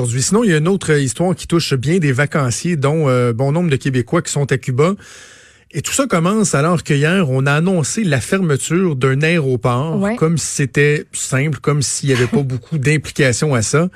aujourd'hui. 0.00 0.22
Sinon, 0.22 0.44
il 0.44 0.50
y 0.50 0.54
a 0.54 0.56
une 0.56 0.68
autre 0.68 0.98
histoire 0.98 1.34
qui 1.34 1.46
touche 1.46 1.74
bien 1.74 1.98
des 1.98 2.12
vacanciers, 2.12 2.76
dont 2.76 3.08
euh, 3.08 3.34
bon 3.34 3.52
nombre 3.52 3.68
de 3.68 3.76
Québécois 3.76 4.22
qui 4.22 4.32
sont 4.32 4.50
à 4.50 4.56
Cuba. 4.56 4.94
Et 5.72 5.82
tout 5.82 5.92
ça 5.92 6.06
commence 6.06 6.54
alors 6.54 6.82
qu'hier, 6.82 7.28
on 7.28 7.44
a 7.44 7.52
annoncé 7.52 8.02
la 8.02 8.20
fermeture 8.20 8.96
d'un 8.96 9.20
aéroport, 9.22 10.00
comme 10.16 10.38
si 10.38 10.46
c'était 10.46 11.04
simple, 11.12 11.58
comme 11.60 11.82
s'il 11.82 12.08
n'y 12.08 12.14
avait 12.14 12.26
pas 12.26 12.42
beaucoup 12.42 12.78
d'implications 12.78 13.54
à 13.54 13.62
ça. 13.62 13.88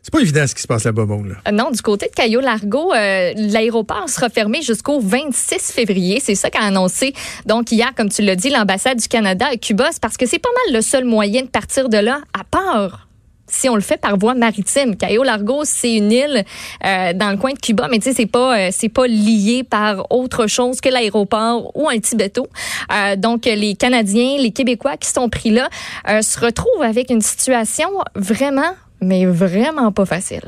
C'est 0.00 0.12
pas 0.12 0.20
évident 0.20 0.46
ce 0.46 0.54
qui 0.54 0.62
se 0.62 0.66
passe 0.66 0.84
là-bas, 0.84 1.06
bon, 1.06 1.24
là. 1.24 1.34
Euh, 1.48 1.50
non, 1.50 1.70
du 1.70 1.82
côté 1.82 2.06
de 2.06 2.12
Cayo 2.12 2.40
Largo, 2.40 2.92
euh, 2.92 3.32
l'aéroport 3.36 4.08
sera 4.08 4.28
fermé 4.30 4.62
jusqu'au 4.62 5.00
26 5.00 5.72
février. 5.72 6.20
C'est 6.20 6.34
ça 6.34 6.50
qu'a 6.50 6.62
annoncé, 6.62 7.14
donc, 7.46 7.72
hier, 7.72 7.92
comme 7.96 8.08
tu 8.08 8.22
l'as 8.22 8.36
dit, 8.36 8.50
l'ambassade 8.50 8.98
du 8.98 9.08
Canada 9.08 9.46
à 9.52 9.56
Cuba. 9.56 9.88
C'est 9.90 10.00
parce 10.00 10.16
que 10.16 10.26
c'est 10.26 10.40
pas 10.40 10.50
mal 10.66 10.76
le 10.76 10.82
seul 10.82 11.04
moyen 11.04 11.42
de 11.42 11.48
partir 11.48 11.88
de 11.88 11.98
là, 11.98 12.20
à 12.32 12.44
part 12.44 13.08
si 13.52 13.68
on 13.68 13.74
le 13.74 13.80
fait 13.80 14.00
par 14.00 14.18
voie 14.18 14.34
maritime. 14.34 14.96
Cayo 14.96 15.22
Largo, 15.22 15.62
c'est 15.64 15.94
une 15.94 16.10
île 16.10 16.44
euh, 16.84 17.12
dans 17.12 17.30
le 17.30 17.36
coin 17.36 17.52
de 17.52 17.58
Cuba, 17.58 17.88
mais 17.90 17.98
tu 17.98 18.04
sais, 18.04 18.14
c'est 18.14 18.26
pas 18.26 18.70
c'est 18.72 18.88
pas 18.88 19.06
lié 19.06 19.62
par 19.62 20.06
autre 20.10 20.46
chose 20.46 20.80
que 20.80 20.88
l'aéroport 20.88 21.70
ou 21.76 21.88
un 21.88 21.98
Tibeto. 21.98 22.48
donc, 23.18 23.44
les 23.44 23.74
Canadiens, 23.74 24.38
les 24.38 24.50
Québécois 24.50 24.96
qui 24.96 25.08
sont 25.08 25.28
pris 25.28 25.50
là 25.50 25.68
se 26.22 26.40
retrouvent 26.40 26.82
avec 26.82 27.10
une 27.10 27.20
situation 27.20 27.88
vraiment 28.14 28.72
mais 29.02 29.26
vraiment 29.26 29.92
pas 29.92 30.06
facile. 30.06 30.42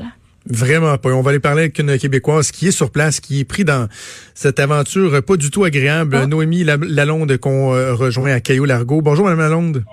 Vraiment 0.47 0.97
pas. 0.97 1.09
On 1.09 1.21
va 1.21 1.31
aller 1.31 1.39
parler 1.39 1.63
avec 1.63 1.79
une 1.79 1.97
Québécoise 1.97 2.51
qui 2.51 2.67
est 2.67 2.71
sur 2.71 2.91
place, 2.91 3.19
qui 3.19 3.39
est 3.39 3.45
pris 3.45 3.65
dans 3.65 3.87
cette 4.35 4.59
aventure 4.59 5.23
pas 5.23 5.37
du 5.37 5.49
tout 5.49 5.63
agréable. 5.63 6.17
Ah. 6.21 6.27
Noémie 6.27 6.63
Lalonde 6.63 7.37
qu'on 7.37 7.73
euh, 7.73 7.93
rejoint 7.93 8.31
à 8.31 8.39
Caillou 8.39 8.65
Largo. 8.65 9.01
Bonjour, 9.01 9.25
Madame 9.25 9.39
Lalonde. 9.39 9.83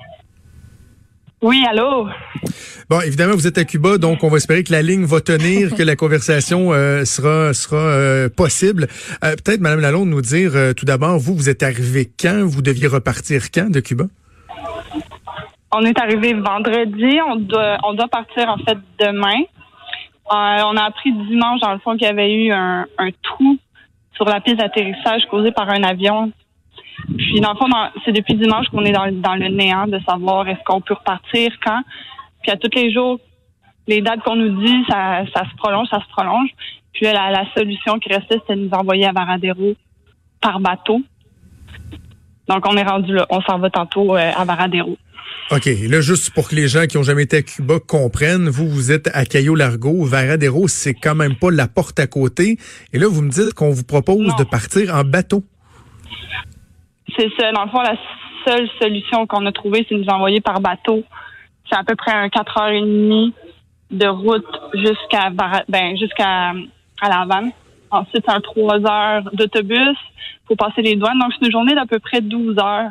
Oui, 1.42 1.64
allô? 1.68 2.08
Bon, 2.88 3.00
évidemment, 3.00 3.34
vous 3.34 3.46
êtes 3.46 3.58
à 3.58 3.64
Cuba, 3.64 3.98
donc 3.98 4.22
on 4.22 4.28
va 4.28 4.36
espérer 4.36 4.64
que 4.64 4.72
la 4.72 4.80
ligne 4.80 5.04
va 5.04 5.20
tenir, 5.20 5.74
que 5.74 5.82
la 5.82 5.96
conversation 5.96 6.72
euh, 6.72 7.04
sera 7.04 7.52
sera 7.52 7.76
euh, 7.76 8.28
possible. 8.28 8.86
Peut-être, 9.20 9.60
Madame 9.60 9.80
Lalonde, 9.80 10.08
nous 10.08 10.22
dire 10.22 10.52
tout 10.76 10.84
d'abord, 10.84 11.18
vous, 11.18 11.34
vous 11.34 11.48
êtes 11.48 11.62
arrivé 11.62 12.08
quand? 12.18 12.46
Vous 12.46 12.62
deviez 12.62 12.86
repartir 12.86 13.50
quand 13.50 13.70
de 13.70 13.80
Cuba? 13.80 14.04
On 15.72 15.80
est 15.82 15.98
arrivé 15.98 16.34
vendredi. 16.34 17.18
On 17.28 17.36
doit, 17.36 17.78
on 17.82 17.94
doit 17.94 18.08
partir 18.08 18.48
en 18.48 18.58
fait 18.58 18.78
demain. 19.00 19.40
Euh, 20.30 20.62
on 20.64 20.76
a 20.76 20.84
appris 20.84 21.12
dimanche, 21.12 21.60
dans 21.60 21.72
le 21.72 21.78
fond, 21.78 21.92
qu'il 21.92 22.06
y 22.06 22.10
avait 22.10 22.32
eu 22.32 22.52
un, 22.52 22.86
trou 23.22 23.58
sur 24.14 24.24
la 24.26 24.40
piste 24.40 24.58
d'atterrissage 24.58 25.22
causé 25.30 25.50
par 25.50 25.68
un 25.68 25.82
avion. 25.82 26.32
Puis, 27.16 27.40
dans 27.40 27.52
le 27.52 27.58
fond, 27.58 27.66
c'est 28.04 28.12
depuis 28.12 28.34
dimanche 28.34 28.66
qu'on 28.68 28.84
est 28.84 28.92
dans, 28.92 29.34
le 29.34 29.48
néant 29.48 29.86
de 29.86 29.98
savoir 30.08 30.48
est-ce 30.48 30.62
qu'on 30.64 30.80
peut 30.80 30.94
repartir, 30.94 31.52
quand. 31.64 31.82
Puis, 32.42 32.50
à 32.50 32.56
tous 32.56 32.70
les 32.74 32.92
jours, 32.92 33.18
les 33.86 34.00
dates 34.00 34.20
qu'on 34.22 34.36
nous 34.36 34.64
dit, 34.64 34.84
ça, 34.88 35.24
se 35.34 35.56
prolonge, 35.56 35.88
ça 35.88 36.00
se 36.00 36.08
prolonge. 36.10 36.50
Puis, 36.92 37.04
la, 37.04 37.30
la 37.30 37.44
solution 37.56 37.98
qui 37.98 38.12
restait, 38.12 38.36
c'était 38.40 38.56
de 38.56 38.66
nous 38.66 38.72
envoyer 38.72 39.06
à 39.06 39.12
Varadero 39.12 39.74
par 40.40 40.60
bateau. 40.60 41.00
Donc, 42.48 42.66
on 42.66 42.76
est 42.76 42.82
rendu 42.82 43.12
là. 43.14 43.26
On 43.30 43.40
s'en 43.42 43.58
va 43.58 43.70
tantôt 43.70 44.16
euh, 44.16 44.32
à 44.36 44.44
Varadero. 44.44 44.96
OK. 45.50 45.68
Là, 45.88 46.00
juste 46.00 46.30
pour 46.30 46.48
que 46.48 46.54
les 46.54 46.68
gens 46.68 46.86
qui 46.86 46.96
ont 46.96 47.02
jamais 47.02 47.24
été 47.24 47.38
à 47.38 47.42
Cuba 47.42 47.78
comprennent, 47.78 48.48
vous, 48.48 48.68
vous 48.68 48.90
êtes 48.90 49.10
à 49.12 49.24
Cayo 49.26 49.54
Largo. 49.54 50.04
Varadero, 50.04 50.68
c'est 50.68 50.94
quand 50.94 51.14
même 51.14 51.36
pas 51.36 51.50
la 51.50 51.68
porte 51.68 51.98
à 52.00 52.06
côté. 52.06 52.58
Et 52.92 52.98
là, 52.98 53.06
vous 53.08 53.22
me 53.22 53.30
dites 53.30 53.54
qu'on 53.54 53.70
vous 53.70 53.84
propose 53.84 54.34
de 54.36 54.44
partir 54.44 54.94
en 54.94 55.04
bateau. 55.04 55.44
C'est 57.16 57.30
ça. 57.38 57.52
Dans 57.52 57.64
le 57.64 57.70
fond, 57.70 57.80
la 57.82 57.96
seule 58.46 58.68
solution 58.80 59.26
qu'on 59.26 59.46
a 59.46 59.52
trouvée, 59.52 59.84
c'est 59.88 59.94
de 59.94 60.00
nous 60.00 60.08
envoyer 60.08 60.40
par 60.40 60.60
bateau. 60.60 61.02
C'est 61.68 61.76
à 61.76 61.84
peu 61.84 61.94
près 61.94 62.12
un 62.12 62.28
4 62.28 62.60
heures 62.60 62.68
et 62.68 62.80
demie 62.80 63.32
de 63.90 64.06
route 64.06 64.46
jusqu'à 64.74 65.30
ben, 65.68 65.96
jusqu'à 65.96 66.52
à 67.00 67.08
La 67.08 67.20
Havane. 67.22 67.52
Ensuite, 67.90 68.28
un 68.28 68.40
3 68.40 68.86
heures 68.86 69.22
d'autobus 69.32 69.96
pour 70.46 70.56
passer 70.56 70.82
les 70.82 70.96
douanes. 70.96 71.18
Donc, 71.18 71.32
c'est 71.38 71.46
une 71.46 71.52
journée 71.52 71.74
d'à 71.74 71.86
peu 71.86 71.98
près 71.98 72.20
12 72.20 72.56
heures 72.58 72.90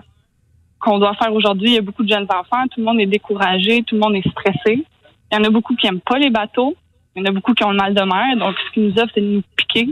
qu'on 0.79 0.99
doit 0.99 1.15
faire 1.15 1.33
aujourd'hui. 1.33 1.69
Il 1.69 1.75
y 1.75 1.77
a 1.77 1.81
beaucoup 1.81 2.03
de 2.03 2.09
jeunes 2.09 2.27
enfants, 2.29 2.67
tout 2.69 2.79
le 2.79 2.85
monde 2.85 2.99
est 2.99 3.05
découragé, 3.05 3.83
tout 3.83 3.95
le 3.95 4.01
monde 4.01 4.15
est 4.15 4.29
stressé. 4.29 4.85
Il 5.31 5.37
y 5.37 5.37
en 5.37 5.43
a 5.43 5.49
beaucoup 5.49 5.75
qui 5.75 5.87
aiment 5.87 6.01
pas 6.01 6.17
les 6.17 6.29
bateaux. 6.29 6.75
Il 7.15 7.23
y 7.23 7.25
en 7.25 7.29
a 7.29 7.31
beaucoup 7.31 7.53
qui 7.53 7.63
ont 7.63 7.71
le 7.71 7.77
mal 7.77 7.93
de 7.93 8.01
mer. 8.01 8.37
Donc, 8.37 8.55
ce 8.67 8.73
qu'ils 8.73 8.87
nous 8.87 8.99
offrent, 8.99 9.11
c'est 9.13 9.21
de 9.21 9.27
nous 9.27 9.43
piquer. 9.55 9.87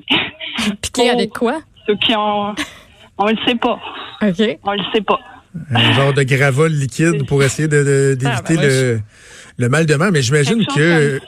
piquer 0.81 1.09
avec 1.09 1.31
quoi? 1.31 1.59
Ceux 1.85 1.95
qui 1.95 2.15
ont... 2.15 2.53
On 3.19 3.27
le 3.27 3.37
sait 3.45 3.55
pas. 3.55 3.79
OK. 4.21 4.59
On 4.63 4.71
le 4.71 4.83
sait 4.93 5.01
pas. 5.01 5.19
Un 5.71 5.93
genre 5.93 6.13
de 6.13 6.23
gravol 6.23 6.71
liquide 6.71 7.25
pour 7.27 7.43
essayer 7.43 7.67
d'éviter 7.67 8.25
ah, 8.25 8.41
ben 8.47 8.61
le, 8.61 8.99
le, 9.57 9.69
mal 9.69 9.85
de 9.85 9.95
mer. 9.95 10.11
Mais 10.11 10.21
j'imagine 10.21 10.65
que... 10.65 11.19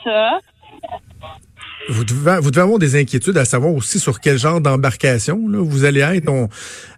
Vous 1.90 2.06
devez, 2.06 2.38
vous 2.40 2.52
devez 2.52 2.62
avoir 2.62 2.80
des 2.80 2.96
inquiétudes 2.96 3.38
à 3.38 3.44
savoir 3.44 3.74
aussi 3.74 4.00
sur 4.00 4.20
quel 4.20 4.38
genre 4.38 4.62
d'embarcation 4.62 5.40
vous 5.52 5.84
allez 5.84 6.02
être. 6.02 6.32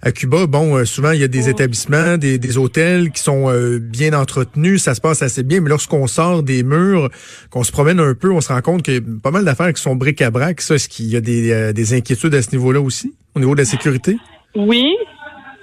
à 0.01 0.11
Cuba, 0.11 0.45
bon, 0.45 0.75
euh, 0.75 0.85
souvent 0.85 1.11
il 1.11 1.21
y 1.21 1.23
a 1.23 1.27
des 1.27 1.47
oh. 1.47 1.51
établissements, 1.51 2.17
des, 2.17 2.37
des, 2.37 2.57
hôtels 2.57 3.11
qui 3.11 3.23
sont 3.23 3.49
euh, 3.49 3.79
bien 3.79 4.13
entretenus, 4.13 4.83
ça 4.83 4.93
se 4.93 5.01
passe 5.01 5.21
assez 5.21 5.41
bien, 5.41 5.61
mais 5.61 5.69
lorsqu'on 5.69 6.05
sort 6.05 6.43
des 6.43 6.63
murs, 6.63 7.09
qu'on 7.49 7.63
se 7.63 7.71
promène 7.71 7.99
un 7.99 8.13
peu, 8.13 8.31
on 8.31 8.41
se 8.41 8.49
rend 8.49 8.61
compte 8.61 8.83
qu'il 8.83 8.93
y 8.95 8.97
a 8.97 9.01
pas 9.23 9.31
mal 9.31 9.45
d'affaires 9.45 9.73
qui 9.73 9.81
sont 9.81 9.95
bric-à-brac. 9.95 10.59
Ça, 10.61 10.75
est-ce 10.75 10.89
qu'il 10.89 11.07
y 11.07 11.15
a 11.15 11.21
des, 11.21 11.51
euh, 11.51 11.73
des 11.73 11.93
inquiétudes 11.93 12.35
à 12.35 12.41
ce 12.41 12.51
niveau-là 12.51 12.81
aussi, 12.81 13.13
au 13.35 13.39
niveau 13.39 13.55
de 13.55 13.61
la 13.61 13.65
sécurité? 13.65 14.17
Oui, 14.55 14.95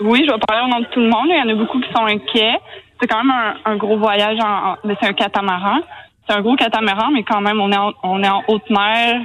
oui, 0.00 0.24
je 0.26 0.32
vais 0.32 0.38
parler 0.46 0.64
au 0.64 0.68
nom 0.68 0.80
de 0.80 0.86
tout 0.86 1.00
le 1.00 1.08
monde. 1.08 1.26
Il 1.28 1.36
y 1.36 1.42
en 1.42 1.48
a 1.48 1.54
beaucoup 1.54 1.80
qui 1.80 1.92
sont 1.92 2.06
inquiets. 2.06 2.58
C'est 3.00 3.06
quand 3.06 3.22
même 3.22 3.30
un, 3.30 3.72
un 3.72 3.76
gros 3.76 3.96
voyage, 3.96 4.38
en, 4.40 4.76
mais 4.84 4.96
c'est 5.00 5.08
un 5.08 5.12
catamaran 5.12 5.80
c'est 6.30 6.36
un 6.36 6.42
gros 6.42 6.56
catamaran, 6.56 7.10
mais 7.12 7.24
quand 7.24 7.40
même, 7.40 7.60
on 7.60 7.72
est 7.72 7.76
en, 7.76 7.92
on 8.02 8.22
est 8.22 8.28
en 8.28 8.42
haute 8.46 8.68
mer. 8.70 9.22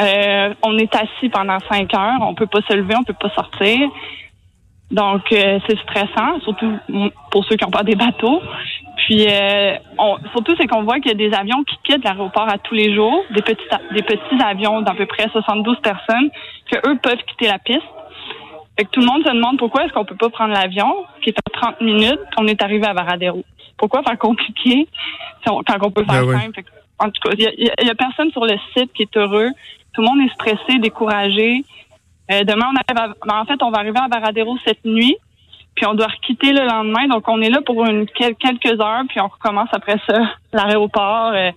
Euh, 0.00 0.54
on 0.62 0.78
est 0.78 0.94
assis 0.94 1.28
pendant 1.28 1.58
cinq 1.70 1.94
heures. 1.94 2.20
On 2.20 2.34
peut 2.34 2.46
pas 2.46 2.60
se 2.68 2.74
lever, 2.74 2.94
on 2.96 3.02
peut 3.02 3.14
pas 3.14 3.30
sortir. 3.30 3.88
Donc, 4.90 5.32
euh, 5.32 5.58
c'est 5.66 5.78
stressant, 5.80 6.40
surtout 6.40 6.78
pour 7.30 7.44
ceux 7.46 7.56
qui 7.56 7.64
n'ont 7.64 7.70
pas 7.70 7.82
des 7.82 7.96
bateaux. 7.96 8.40
Puis, 8.98 9.26
euh, 9.28 9.74
surtout, 10.32 10.54
c'est 10.56 10.66
qu'on 10.68 10.84
voit 10.84 11.00
qu'il 11.00 11.10
y 11.10 11.14
a 11.14 11.28
des 11.28 11.34
avions 11.34 11.64
qui 11.64 11.76
quittent 11.82 12.04
l'aéroport 12.04 12.48
à 12.48 12.58
tous 12.58 12.74
les 12.74 12.94
jours, 12.94 13.24
des 13.30 13.42
petits, 13.42 13.64
des 13.92 14.02
petits 14.02 14.42
avions 14.44 14.82
d'à 14.82 14.94
peu 14.94 15.06
près 15.06 15.28
72 15.30 15.80
personnes, 15.80 16.30
que 16.70 16.76
eux 16.88 16.98
peuvent 17.02 17.22
quitter 17.26 17.48
la 17.48 17.58
piste. 17.58 17.82
Fait 18.76 18.84
que 18.84 18.90
tout 18.90 19.00
le 19.00 19.06
monde 19.06 19.24
se 19.24 19.30
demande 19.30 19.58
pourquoi 19.58 19.84
est-ce 19.84 19.92
qu'on 19.92 20.04
peut 20.04 20.16
pas 20.16 20.30
prendre 20.30 20.52
l'avion, 20.52 21.06
qui 21.22 21.30
est 21.30 21.38
à 21.38 21.60
30 21.60 21.80
minutes, 21.80 22.20
qu'on 22.36 22.46
est 22.46 22.60
arrivé 22.60 22.86
à 22.86 22.92
Varadero. 22.92 23.44
Pourquoi 23.76 24.02
faire 24.02 24.18
compliqué 24.18 24.88
quand 25.44 25.62
on 25.82 25.90
peut 25.90 26.04
faire 26.04 26.26
ben 26.26 26.40
simple? 26.40 26.62
En 26.98 27.10
tout 27.10 27.20
cas, 27.22 27.34
il 27.36 27.70
y, 27.82 27.90
a 27.90 27.94
personne 27.94 28.30
sur 28.30 28.44
le 28.44 28.56
site 28.76 28.92
qui 28.92 29.02
est 29.02 29.16
heureux. 29.16 29.48
Tout 29.92 30.00
le 30.00 30.08
monde 30.08 30.20
est 30.20 30.32
stressé, 30.34 30.78
découragé. 30.78 31.64
Euh, 32.30 32.44
demain, 32.44 32.66
on 32.72 32.76
arrive 32.76 33.14
ben, 33.26 33.40
en 33.40 33.44
fait, 33.44 33.62
on 33.62 33.70
va 33.70 33.78
arriver 33.78 33.98
à 33.98 34.08
Varadero 34.08 34.56
cette 34.64 34.84
nuit, 34.84 35.16
puis 35.74 35.86
on 35.86 35.94
doit 35.94 36.08
quitter 36.22 36.52
le 36.52 36.64
lendemain. 36.64 37.06
Donc, 37.08 37.28
on 37.28 37.40
est 37.42 37.50
là 37.50 37.60
pour 37.62 37.84
une, 37.84 38.06
quelques 38.06 38.80
heures, 38.80 39.02
puis 39.08 39.20
on 39.20 39.28
recommence 39.28 39.68
après 39.72 39.98
ça 40.06 40.20
l'aéroport, 40.52 41.32
euh, 41.34 41.50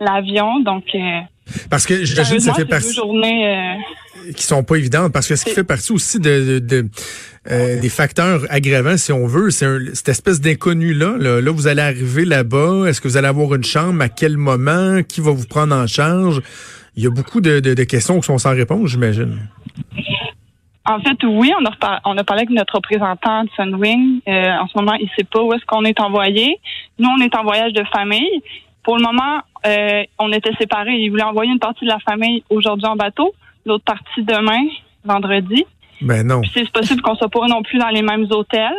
l'avion. 0.00 0.60
Donc, 0.60 0.84
euh, 0.94 1.20
parce 1.68 1.86
que 1.86 2.04
j'imagine 2.04 2.36
que 2.36 2.42
ça 2.42 2.54
fait 2.54 2.64
partie 2.64 2.94
journées, 2.94 3.76
qui 4.36 4.42
sont 4.44 4.62
pas 4.62 4.76
évidentes. 4.76 5.12
Parce 5.12 5.28
que 5.28 5.36
ce 5.36 5.44
qui 5.44 5.52
fait 5.52 5.64
partie 5.64 5.92
aussi 5.92 6.18
de, 6.18 6.58
de 6.58 6.88
euh, 7.50 7.80
des 7.80 7.88
facteurs 7.88 8.42
aggravants, 8.50 8.98
si 8.98 9.12
on 9.12 9.26
veut. 9.26 9.50
C'est 9.50 9.94
cette 9.94 10.10
espèce 10.10 10.42
d'inconnu-là. 10.42 11.16
Là. 11.18 11.50
vous 11.50 11.68
allez 11.68 11.80
arriver 11.80 12.26
là-bas. 12.26 12.86
Est-ce 12.86 13.00
que 13.00 13.08
vous 13.08 13.16
allez 13.16 13.28
avoir 13.28 13.54
une 13.54 13.64
chambre? 13.64 14.02
À 14.02 14.10
quel 14.10 14.36
moment? 14.36 15.02
Qui 15.02 15.22
va 15.22 15.30
vous 15.30 15.46
prendre 15.46 15.74
en 15.74 15.86
charge? 15.86 16.42
Il 16.96 17.04
y 17.04 17.06
a 17.06 17.10
beaucoup 17.10 17.40
de, 17.40 17.60
questions 17.84 18.20
qui 18.20 18.26
sont 18.26 18.36
sans 18.36 18.50
réponse, 18.50 18.90
j'imagine. 18.90 19.38
En 20.84 21.00
fait, 21.00 21.16
oui, 21.24 21.50
on 21.58 21.64
a, 21.64 22.00
on 22.04 22.18
a 22.18 22.24
parlé 22.24 22.42
avec 22.42 22.50
notre 22.50 22.74
représentant 22.74 23.44
de 23.44 23.50
Sunwing. 23.56 24.20
Euh, 24.28 24.50
en 24.58 24.66
ce 24.66 24.76
moment, 24.76 24.94
il 25.00 25.08
sait 25.16 25.24
pas 25.24 25.42
où 25.42 25.52
est-ce 25.54 25.64
qu'on 25.64 25.84
est 25.84 25.98
envoyé. 25.98 26.58
Nous, 26.98 27.08
on 27.08 27.22
est 27.22 27.34
en 27.34 27.42
voyage 27.42 27.72
de 27.72 27.84
famille. 27.92 28.42
Pour 28.82 28.96
le 28.96 29.02
moment, 29.02 29.40
euh, 29.66 30.04
on 30.18 30.32
était 30.32 30.54
séparés. 30.58 30.96
Il 30.96 31.10
voulait 31.10 31.22
envoyer 31.22 31.52
une 31.52 31.58
partie 31.58 31.84
de 31.84 31.90
la 31.90 31.98
famille 31.98 32.42
aujourd'hui 32.48 32.86
en 32.86 32.96
bateau, 32.96 33.32
l'autre 33.66 33.84
partie 33.84 34.22
demain, 34.22 34.66
vendredi. 35.04 35.64
Ben 36.00 36.26
non. 36.26 36.40
c'est 36.54 36.70
possible 36.72 37.02
qu'on 37.02 37.14
soit 37.14 37.28
pas 37.28 37.46
non 37.46 37.62
plus 37.62 37.78
dans 37.78 37.88
les 37.88 38.02
mêmes 38.02 38.26
hôtels. 38.30 38.72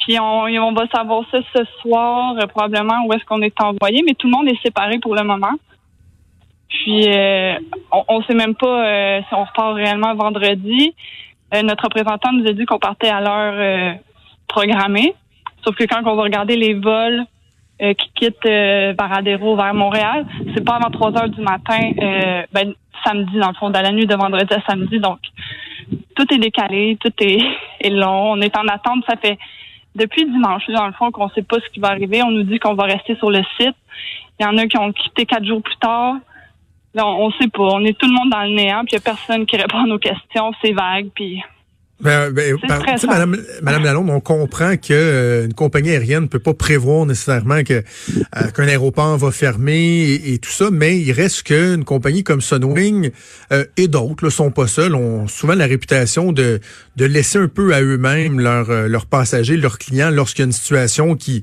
Puis 0.00 0.18
on, 0.18 0.46
on 0.46 0.72
va 0.72 0.86
savoir 0.88 1.24
ça 1.30 1.38
ce 1.54 1.64
soir, 1.80 2.34
euh, 2.38 2.46
probablement, 2.46 3.04
où 3.06 3.12
est-ce 3.12 3.24
qu'on 3.24 3.42
est 3.42 3.60
envoyé, 3.60 4.02
mais 4.04 4.14
tout 4.14 4.26
le 4.26 4.32
monde 4.32 4.48
est 4.48 4.60
séparé 4.62 4.98
pour 4.98 5.14
le 5.14 5.22
moment. 5.22 5.54
Puis 6.68 7.08
euh, 7.08 7.54
on 8.08 8.18
ne 8.18 8.24
sait 8.24 8.34
même 8.34 8.54
pas 8.54 8.86
euh, 8.86 9.20
si 9.28 9.34
on 9.34 9.44
repart 9.44 9.74
réellement 9.74 10.14
vendredi. 10.14 10.94
notre 11.62 11.84
représentant 11.84 12.32
nous 12.32 12.46
a 12.46 12.52
dit 12.52 12.66
qu'on 12.66 12.78
partait 12.78 13.08
à 13.08 13.20
l'heure 13.20 13.96
programmée. 14.48 15.14
Sauf 15.64 15.76
que 15.76 15.84
quand 15.84 16.00
on 16.04 16.16
va 16.16 16.22
regarder 16.24 16.56
les 16.56 16.74
vols 16.74 17.24
qui 17.78 18.10
quittent 18.14 18.96
Varadero 18.98 19.56
vers 19.56 19.74
Montréal, 19.74 20.26
c'est 20.54 20.64
pas 20.64 20.76
avant 20.76 20.90
3 20.90 21.16
heures 21.16 21.28
du 21.28 21.40
matin, 21.40 21.92
ben, 22.52 22.74
samedi, 23.04 23.38
dans 23.38 23.48
le 23.48 23.54
fond, 23.54 23.70
dans 23.70 23.80
la 23.80 23.92
nuit 23.92 24.06
de 24.06 24.14
vendredi 24.14 24.52
à 24.52 24.60
samedi. 24.66 24.98
Donc, 24.98 25.18
tout 26.14 26.34
est 26.34 26.38
décalé, 26.38 26.98
tout 27.00 27.12
est, 27.20 27.90
long. 27.90 28.32
On 28.32 28.40
est 28.40 28.56
en 28.56 28.66
attente. 28.68 29.04
Ça 29.08 29.16
fait 29.16 29.38
depuis 29.94 30.24
dimanche, 30.24 30.62
dans 30.68 30.86
le 30.86 30.92
fond, 30.92 31.10
qu'on 31.10 31.28
sait 31.30 31.42
pas 31.42 31.56
ce 31.60 31.68
qui 31.72 31.80
va 31.80 31.88
arriver. 31.88 32.22
On 32.22 32.30
nous 32.30 32.44
dit 32.44 32.58
qu'on 32.58 32.74
va 32.74 32.84
rester 32.84 33.16
sur 33.16 33.30
le 33.30 33.42
site. 33.58 33.76
Il 34.38 34.44
y 34.44 34.46
en 34.46 34.56
a 34.56 34.66
qui 34.66 34.78
ont 34.78 34.92
quitté 34.92 35.26
quatre 35.26 35.44
jours 35.44 35.62
plus 35.62 35.76
tard. 35.76 36.14
Là, 36.94 37.06
on, 37.06 37.30
sait 37.32 37.48
pas. 37.48 37.62
On 37.62 37.84
est 37.84 37.98
tout 37.98 38.06
le 38.06 38.14
monde 38.14 38.30
dans 38.30 38.42
le 38.42 38.50
néant, 38.50 38.84
puis 38.84 38.92
il 38.92 38.96
n'y 38.96 38.98
a 38.98 39.04
personne 39.04 39.46
qui 39.46 39.56
répond 39.56 39.78
à 39.78 39.86
nos 39.86 39.98
questions. 39.98 40.52
C'est 40.62 40.72
vague, 40.72 41.08
puis 41.14 41.42
ben, 42.00 42.30
ben, 42.30 42.56
Madame, 43.08 43.36
Madame 43.60 43.84
Lalonde, 43.84 44.10
on 44.10 44.20
comprend 44.20 44.76
que 44.76 44.92
euh, 44.92 45.44
une 45.46 45.54
compagnie 45.54 45.90
aérienne 45.90 46.22
ne 46.22 46.28
peut 46.28 46.38
pas 46.38 46.54
prévoir 46.54 47.06
nécessairement 47.06 47.64
que 47.64 47.74
euh, 47.74 48.50
qu'un 48.54 48.68
aéroport 48.68 49.18
va 49.18 49.32
fermer 49.32 50.14
et, 50.14 50.38
tout 50.38 50.50
ça, 50.50 50.70
mais 50.70 51.00
il 51.00 51.10
reste 51.10 51.42
qu'une 51.42 51.84
compagnie 51.84 52.22
comme 52.22 52.40
Sunwing 52.40 53.10
euh, 53.52 53.64
et 53.76 53.88
d'autres 53.88 54.24
ne 54.24 54.30
sont 54.30 54.52
pas 54.52 54.68
seuls, 54.68 54.94
ont 54.94 55.26
souvent 55.26 55.54
la 55.54 55.66
réputation 55.66 56.30
de 56.30 56.60
de 56.94 57.04
laisser 57.04 57.38
un 57.38 57.48
peu 57.48 57.74
à 57.74 57.80
eux-mêmes 57.80 58.38
leurs 58.38 58.70
leurs 58.88 59.06
passagers, 59.06 59.56
leurs 59.56 59.78
clients 59.78 60.10
lorsqu'il 60.10 60.42
y 60.42 60.44
a 60.44 60.46
une 60.46 60.52
situation 60.52 61.16
qui 61.16 61.42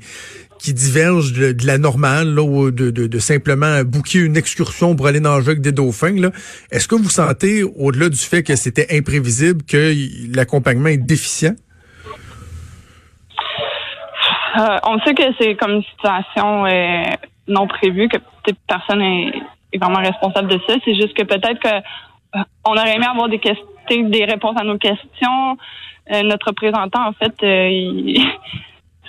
qui 0.59 0.73
diverge 0.73 1.33
de, 1.33 1.67
la 1.67 1.77
normale, 1.77 2.33
là, 2.33 2.71
de, 2.71 2.89
de, 2.89 3.19
simplement 3.19 3.83
bouquer 3.83 4.19
une 4.19 4.37
excursion 4.37 4.95
pour 4.95 5.07
aller 5.07 5.19
nager 5.19 5.49
avec 5.49 5.61
des 5.61 5.71
dauphins. 5.71 6.15
Est-ce 6.71 6.87
que 6.87 6.95
vous 6.95 7.09
sentez, 7.09 7.63
au-delà 7.63 8.09
du 8.09 8.17
fait 8.17 8.43
que 8.43 8.55
c'était 8.55 8.87
imprévisible, 8.97 9.63
que 9.63 9.93
l'accompagnement 10.35 10.89
est 10.89 10.97
déficient? 10.97 11.55
Euh, 14.57 14.77
on 14.83 14.99
sait 14.99 15.13
que 15.13 15.23
c'est 15.39 15.55
comme 15.55 15.71
une 15.71 15.83
situation 15.83 16.65
euh, 16.65 17.03
non 17.47 17.67
prévue, 17.67 18.07
que 18.07 18.17
personne 18.67 19.01
est, 19.01 19.33
vraiment 19.77 19.99
responsable 19.99 20.47
de 20.47 20.59
ça. 20.65 20.75
C'est 20.85 20.95
juste 20.95 21.13
que 21.13 21.23
peut-être 21.23 21.59
que 21.59 21.67
euh, 21.67 22.43
on 22.63 22.71
aurait 22.71 22.95
aimé 22.95 23.05
avoir 23.05 23.27
des 23.27 23.39
questions, 23.39 23.65
des 23.89 24.23
réponses 24.23 24.55
à 24.57 24.63
nos 24.63 24.77
questions. 24.77 25.57
notre 26.23 26.47
représentant, 26.47 27.07
en 27.07 27.13
fait, 27.13 27.35
il 27.41 28.25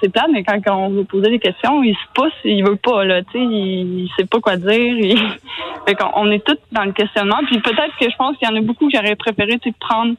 c'est 0.01 0.09
plate, 0.11 0.29
mais 0.33 0.45
quand 0.45 0.61
on 0.69 0.91
veut 0.91 1.05
poser 1.05 1.31
des 1.31 1.39
questions, 1.39 1.83
il 1.83 1.95
se 1.95 2.13
pousse, 2.15 2.33
il 2.45 2.65
veut 2.65 2.77
pas, 2.77 3.05
là, 3.05 3.23
tu 3.23 3.33
sais, 3.33 3.39
il, 3.39 4.09
sait 4.17 4.27
pas 4.27 4.41
quoi 4.41 4.57
dire. 4.57 4.71
Il... 4.71 5.19
Fait 5.89 5.97
on 6.15 6.31
est 6.31 6.45
tous 6.45 6.59
dans 6.73 6.85
le 6.85 6.93
questionnement. 6.93 7.39
Puis 7.47 7.61
peut-être 7.61 7.97
que 7.99 8.11
je 8.11 8.17
pense 8.17 8.37
qu'il 8.37 8.49
y 8.49 8.51
en 8.51 8.57
a 8.57 8.61
beaucoup 8.61 8.89
qui 8.89 8.99
auraient 8.99 9.17
préféré, 9.17 9.59
tu 9.59 9.73
prendre 9.73 10.15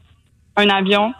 un 0.55 0.69
avion. 0.69 1.13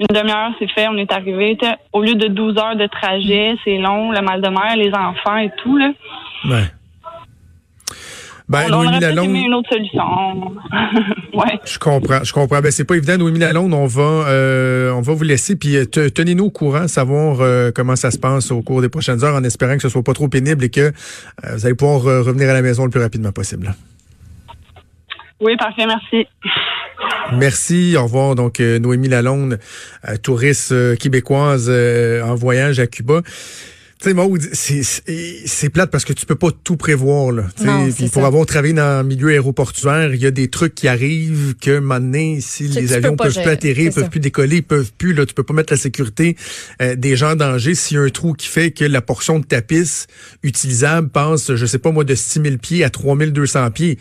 Une 0.00 0.06
demi-heure, 0.06 0.52
c'est 0.58 0.70
fait, 0.70 0.88
on 0.88 0.96
est 0.96 1.12
arrivé. 1.12 1.58
Au 1.92 2.02
lieu 2.02 2.14
de 2.14 2.28
12 2.28 2.56
heures 2.58 2.76
de 2.76 2.86
trajet, 2.86 3.56
c'est 3.64 3.78
long, 3.78 4.12
le 4.12 4.20
mal 4.20 4.40
de 4.40 4.48
mer, 4.48 4.76
les 4.76 4.92
enfants 4.94 5.36
et 5.36 5.50
tout, 5.58 5.76
là. 5.76 5.90
Ouais. 6.44 6.64
Ben, 8.48 8.64
on, 8.72 8.82
Noémie 8.82 9.00
Lalonde. 9.00 9.36
une 9.36 9.54
autre 9.54 9.68
solution. 9.70 10.00
ouais. 11.34 11.60
Je 11.66 11.78
comprends, 11.78 12.24
je 12.24 12.32
comprends. 12.32 12.60
Ben, 12.60 12.70
c'est 12.70 12.84
pas 12.84 12.96
évident, 12.96 13.18
Noémie 13.18 13.40
Lalonde. 13.40 13.74
On 13.74 13.86
va, 13.86 14.02
euh, 14.02 14.90
on 14.92 15.02
va 15.02 15.12
vous 15.12 15.24
laisser. 15.24 15.54
Puis 15.54 15.76
euh, 15.76 15.84
tenez-nous 15.84 16.46
au 16.46 16.50
courant, 16.50 16.88
savoir 16.88 17.40
euh, 17.40 17.70
comment 17.74 17.94
ça 17.94 18.10
se 18.10 18.18
passe 18.18 18.50
au 18.50 18.62
cours 18.62 18.80
des 18.80 18.88
prochaines 18.88 19.22
heures, 19.22 19.34
en 19.34 19.44
espérant 19.44 19.76
que 19.76 19.82
ce 19.82 19.90
soit 19.90 20.02
pas 20.02 20.14
trop 20.14 20.28
pénible 20.28 20.64
et 20.64 20.70
que 20.70 20.92
vous 21.52 21.66
allez 21.66 21.74
pouvoir 21.74 22.02
revenir 22.02 22.48
à 22.48 22.54
la 22.54 22.62
maison 22.62 22.84
le 22.84 22.90
plus 22.90 23.02
rapidement 23.02 23.32
possible. 23.32 23.74
Oui, 25.40 25.54
parfait, 25.56 25.84
merci. 25.86 26.26
Merci, 27.34 27.96
au 27.98 28.04
revoir. 28.04 28.34
Donc, 28.34 28.60
Noémie 28.60 29.08
Lalonde, 29.08 29.58
touriste 30.22 30.96
québécoise 30.96 31.70
en 31.70 32.34
voyage 32.34 32.80
à 32.80 32.86
Cuba. 32.86 33.20
Tu 34.00 34.10
sais, 34.10 34.14
Maud, 34.14 34.40
c'est 34.52 35.70
plate 35.70 35.90
parce 35.90 36.04
que 36.04 36.12
tu 36.12 36.24
peux 36.24 36.36
pas 36.36 36.50
tout 36.62 36.76
prévoir. 36.76 37.32
Là, 37.32 37.44
puis 37.96 38.08
pour 38.08 38.24
avoir 38.24 38.46
travaillé 38.46 38.72
dans 38.72 39.02
le 39.02 39.08
milieu 39.08 39.30
aéroportuaire, 39.30 40.14
il 40.14 40.22
y 40.22 40.26
a 40.26 40.30
des 40.30 40.48
trucs 40.48 40.76
qui 40.76 40.86
arrivent 40.86 41.56
que 41.60 41.80
maintenant, 41.80 42.36
si 42.38 42.68
les 42.68 42.92
avions 42.92 43.16
peuvent 43.16 43.34
plus 43.34 43.50
atterrir, 43.50 43.92
peuvent 43.92 44.08
plus 44.08 44.20
décoller, 44.20 44.62
peuvent 44.62 44.92
plus, 44.96 45.14
là, 45.14 45.26
tu 45.26 45.34
peux 45.34 45.42
pas 45.42 45.54
mettre 45.54 45.72
la 45.72 45.76
sécurité 45.78 46.36
euh, 46.80 46.94
des 46.94 47.16
gens 47.16 47.32
en 47.32 47.36
danger 47.36 47.74
s'il 47.74 47.96
y 47.96 48.00
a 48.00 48.04
un 48.04 48.08
trou 48.08 48.34
qui 48.34 48.46
fait 48.46 48.70
que 48.70 48.84
la 48.84 49.00
portion 49.00 49.40
de 49.40 49.44
ta 49.44 49.62
piste 49.62 50.08
utilisable 50.44 51.08
passe, 51.08 51.54
je 51.56 51.66
sais 51.66 51.78
pas 51.78 51.90
moi, 51.90 52.04
de 52.04 52.14
6000 52.14 52.58
pieds 52.58 52.84
à 52.84 52.90
3200 52.90 53.70
pieds. 53.72 53.98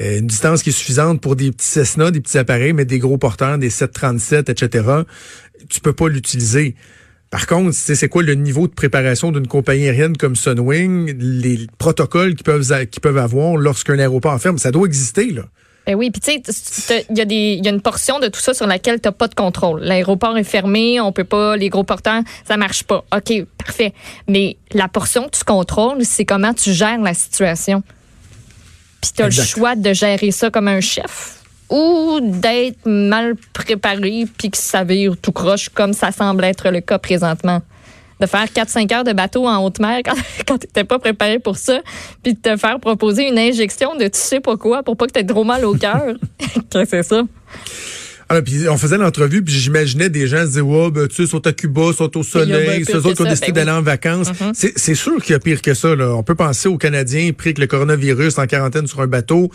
Euh, 0.00 0.20
une 0.20 0.26
distance 0.26 0.62
qui 0.62 0.70
est 0.70 0.72
suffisante 0.72 1.20
pour 1.20 1.36
des 1.36 1.52
petits 1.52 1.66
Cessna, 1.66 2.10
des 2.10 2.20
petits 2.20 2.38
appareils, 2.38 2.72
mais 2.72 2.86
des 2.86 2.98
gros 2.98 3.18
porteurs, 3.18 3.58
des 3.58 3.70
737, 3.70 4.48
etc. 4.48 5.02
Tu 5.68 5.80
peux 5.80 5.92
pas 5.92 6.08
l'utiliser. 6.08 6.74
Par 7.34 7.48
contre, 7.48 7.72
c'est 7.74 8.08
quoi 8.08 8.22
le 8.22 8.36
niveau 8.36 8.68
de 8.68 8.72
préparation 8.72 9.32
d'une 9.32 9.48
compagnie 9.48 9.88
aérienne 9.88 10.16
comme 10.16 10.36
Sunwing, 10.36 11.18
les 11.18 11.66
protocoles 11.78 12.36
qu'ils 12.36 12.44
peuvent, 12.44 13.18
avoir 13.18 13.56
lorsqu'un 13.56 13.98
aéroport 13.98 14.40
ferme, 14.40 14.56
ça 14.56 14.70
doit 14.70 14.86
exister, 14.86 15.32
là. 15.32 15.42
Ben 15.84 15.96
oui, 15.96 16.12
puis 16.12 16.20
tu 16.20 16.52
sais, 16.52 17.04
il 17.10 17.18
y, 17.18 17.20
a 17.20 17.24
des, 17.24 17.58
y 17.60 17.66
a 17.66 17.72
une 17.72 17.80
portion 17.80 18.20
de 18.20 18.28
tout 18.28 18.38
ça 18.38 18.54
sur 18.54 18.68
laquelle 18.68 19.00
tu 19.00 19.08
n'as 19.08 19.12
pas 19.12 19.26
de 19.26 19.34
contrôle. 19.34 19.80
L'aéroport 19.80 20.38
est 20.38 20.44
fermé, 20.44 21.00
on 21.00 21.10
peut 21.10 21.24
pas, 21.24 21.56
les 21.56 21.70
gros 21.70 21.82
porteurs, 21.82 22.22
ça 22.46 22.56
marche 22.56 22.84
pas. 22.84 23.04
OK, 23.12 23.44
parfait. 23.58 23.92
Mais 24.28 24.56
la 24.72 24.86
portion 24.86 25.24
que 25.24 25.36
tu 25.36 25.42
contrôles, 25.42 26.04
c'est 26.04 26.24
comment 26.24 26.54
tu 26.54 26.72
gères 26.72 27.00
la 27.00 27.14
situation. 27.14 27.82
Puis 29.02 29.10
tu 29.16 29.22
as 29.24 29.26
le 29.26 29.32
choix 29.32 29.74
de 29.74 29.92
gérer 29.92 30.30
ça 30.30 30.50
comme 30.50 30.68
un 30.68 30.80
chef 30.80 31.43
ou 31.70 32.20
d'être 32.20 32.86
mal 32.86 33.34
préparé 33.52 34.26
puis 34.36 34.50
que 34.50 34.58
ça 34.58 34.84
vire 34.84 35.14
tout 35.20 35.32
croche 35.32 35.68
comme 35.68 35.92
ça 35.92 36.12
semble 36.12 36.44
être 36.44 36.70
le 36.70 36.80
cas 36.80 36.98
présentement. 36.98 37.60
De 38.20 38.26
faire 38.26 38.44
4-5 38.44 38.94
heures 38.94 39.04
de 39.04 39.12
bateau 39.12 39.46
en 39.48 39.64
haute 39.64 39.80
mer 39.80 40.00
quand, 40.04 40.14
quand 40.46 40.58
tu 40.58 40.66
n'étais 40.66 40.84
pas 40.84 40.98
préparé 40.98 41.38
pour 41.38 41.56
ça, 41.56 41.80
puis 42.22 42.34
de 42.34 42.38
te 42.38 42.56
faire 42.56 42.78
proposer 42.78 43.28
une 43.28 43.38
injection 43.38 43.96
de 43.96 44.04
tu 44.04 44.18
sais 44.18 44.40
pas 44.40 44.56
quoi 44.56 44.82
pour 44.82 44.96
pas 44.96 45.06
que 45.06 45.12
tu 45.12 45.18
aies 45.18 45.26
trop 45.26 45.44
mal 45.44 45.64
au 45.64 45.74
cœur. 45.74 46.14
C'est 46.72 47.02
ça? 47.02 47.22
Ah, 48.34 48.42
puis 48.42 48.68
on 48.68 48.76
faisait 48.76 48.98
l'entrevue, 48.98 49.42
puis 49.42 49.54
j'imaginais 49.54 50.08
des 50.08 50.26
gens 50.26 50.44
se 50.50 50.58
ouais, 50.58 50.90
ben, 50.90 51.06
tu 51.06 51.14
sais, 51.14 51.26
sont 51.26 51.46
à 51.46 51.52
Cuba, 51.52 51.92
sont 51.96 52.16
au 52.16 52.24
soleil, 52.24 52.84
c'est 52.84 52.96
eux 52.96 53.06
autres 53.06 53.14
qui 53.14 53.22
ont 53.22 53.30
décidé 53.30 53.52
ben 53.52 53.64
d'aller 53.64 53.78
en 53.78 53.82
vacances. 53.82 54.32
Mm-hmm. 54.32 54.72
C'est 54.74 54.94
sûr 54.96 55.22
qu'il 55.22 55.34
y 55.34 55.36
a 55.36 55.38
pire 55.38 55.62
que 55.62 55.72
ça. 55.72 55.94
Là. 55.94 56.14
On 56.16 56.24
peut 56.24 56.34
penser 56.34 56.68
aux 56.68 56.76
Canadiens 56.76 57.30
pris 57.32 57.50
avec 57.50 57.58
le 57.58 57.68
coronavirus 57.68 58.38
en 58.38 58.46
quarantaine 58.46 58.88
sur 58.88 59.00
un 59.00 59.06
bateau, 59.06 59.50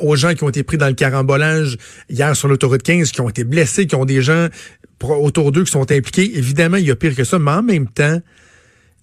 aux 0.00 0.16
gens 0.16 0.34
qui 0.34 0.44
ont 0.44 0.50
été 0.50 0.62
pris 0.62 0.76
dans 0.76 0.88
le 0.88 0.92
carambolage 0.92 1.78
hier 2.10 2.36
sur 2.36 2.48
l'autoroute 2.48 2.82
15, 2.82 3.12
qui 3.12 3.20
ont 3.22 3.30
été 3.30 3.44
blessés, 3.44 3.86
qui 3.86 3.94
ont 3.94 4.04
des 4.04 4.20
gens 4.20 4.48
autour 5.00 5.50
d'eux 5.50 5.64
qui 5.64 5.72
sont 5.72 5.90
impliqués. 5.90 6.36
Évidemment, 6.36 6.76
il 6.76 6.86
y 6.86 6.90
a 6.90 6.96
pire 6.96 7.14
que 7.14 7.24
ça, 7.24 7.38
mais 7.38 7.52
en 7.52 7.62
même 7.62 7.86
temps, 7.86 8.20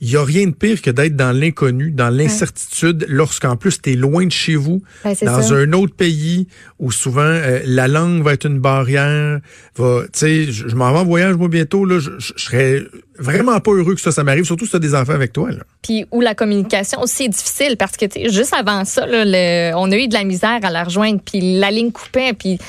il 0.02 0.10
n'y 0.10 0.18
a 0.18 0.24
rien 0.24 0.48
de 0.48 0.52
pire 0.52 0.82
que 0.82 0.92
d'être 0.92 1.16
dans 1.16 1.32
l'inconnu, 1.32 1.92
dans 1.92 2.10
l'incertitude, 2.10 3.06
lorsqu'en 3.08 3.56
plus 3.56 3.82
tu 3.82 3.94
es 3.94 3.96
loin 3.96 4.26
de 4.26 4.32
chez 4.32 4.56
vous, 4.56 4.84
ben, 5.04 5.16
dans 5.22 5.54
un 5.54 5.72
autre 5.72 5.96
pays 5.96 6.48
où 6.80 6.92
souvent 6.92 7.22
euh, 7.22 7.62
la 7.66 7.88
langue 7.88 8.22
va 8.22 8.34
être 8.34 8.46
une 8.46 8.60
barrière. 8.60 9.40
Va, 9.78 10.04
je, 10.14 10.52
je 10.52 10.76
m'en 10.76 10.92
vais 10.92 11.00
en 11.00 11.06
voyage 11.06 11.36
moi 11.36 11.48
bientôt, 11.48 11.86
là, 11.86 12.00
je, 12.00 12.12
serais 12.36 12.84
vraiment 13.18 13.60
pas 13.62 13.72
heureux 13.72 13.96
que 13.96 14.02
ça, 14.02 14.12
ça 14.12 14.26
m'arrive, 14.26 14.44
surtout 14.44 14.66
si 14.66 14.72
tu 14.72 14.78
as 14.78 14.80
des 14.80 14.94
enfants 14.94 15.14
avec 15.14 15.32
toi. 15.32 15.52
Là. 15.52 15.64
Puis 15.82 16.06
où 16.12 16.20
la 16.20 16.36
communication 16.36 17.00
aussi 17.02 17.24
est 17.24 17.30
difficile 17.30 17.78
parce 17.78 17.96
que 17.96 18.06
juste 18.30 18.54
avant 18.54 18.84
ça, 18.84 19.06
là, 19.06 19.74
on 19.78 19.92
a 19.92 19.96
eu 19.96 20.10
de 20.10 20.14
la 20.14 20.26
misère 20.26 20.60
à 20.62 20.70
la 20.70 20.84
rejoindre, 20.84 21.22
puis 21.26 21.58
la 21.58 21.72
ligne 21.72 21.92
coupait, 21.92 22.34
puis 22.34 22.60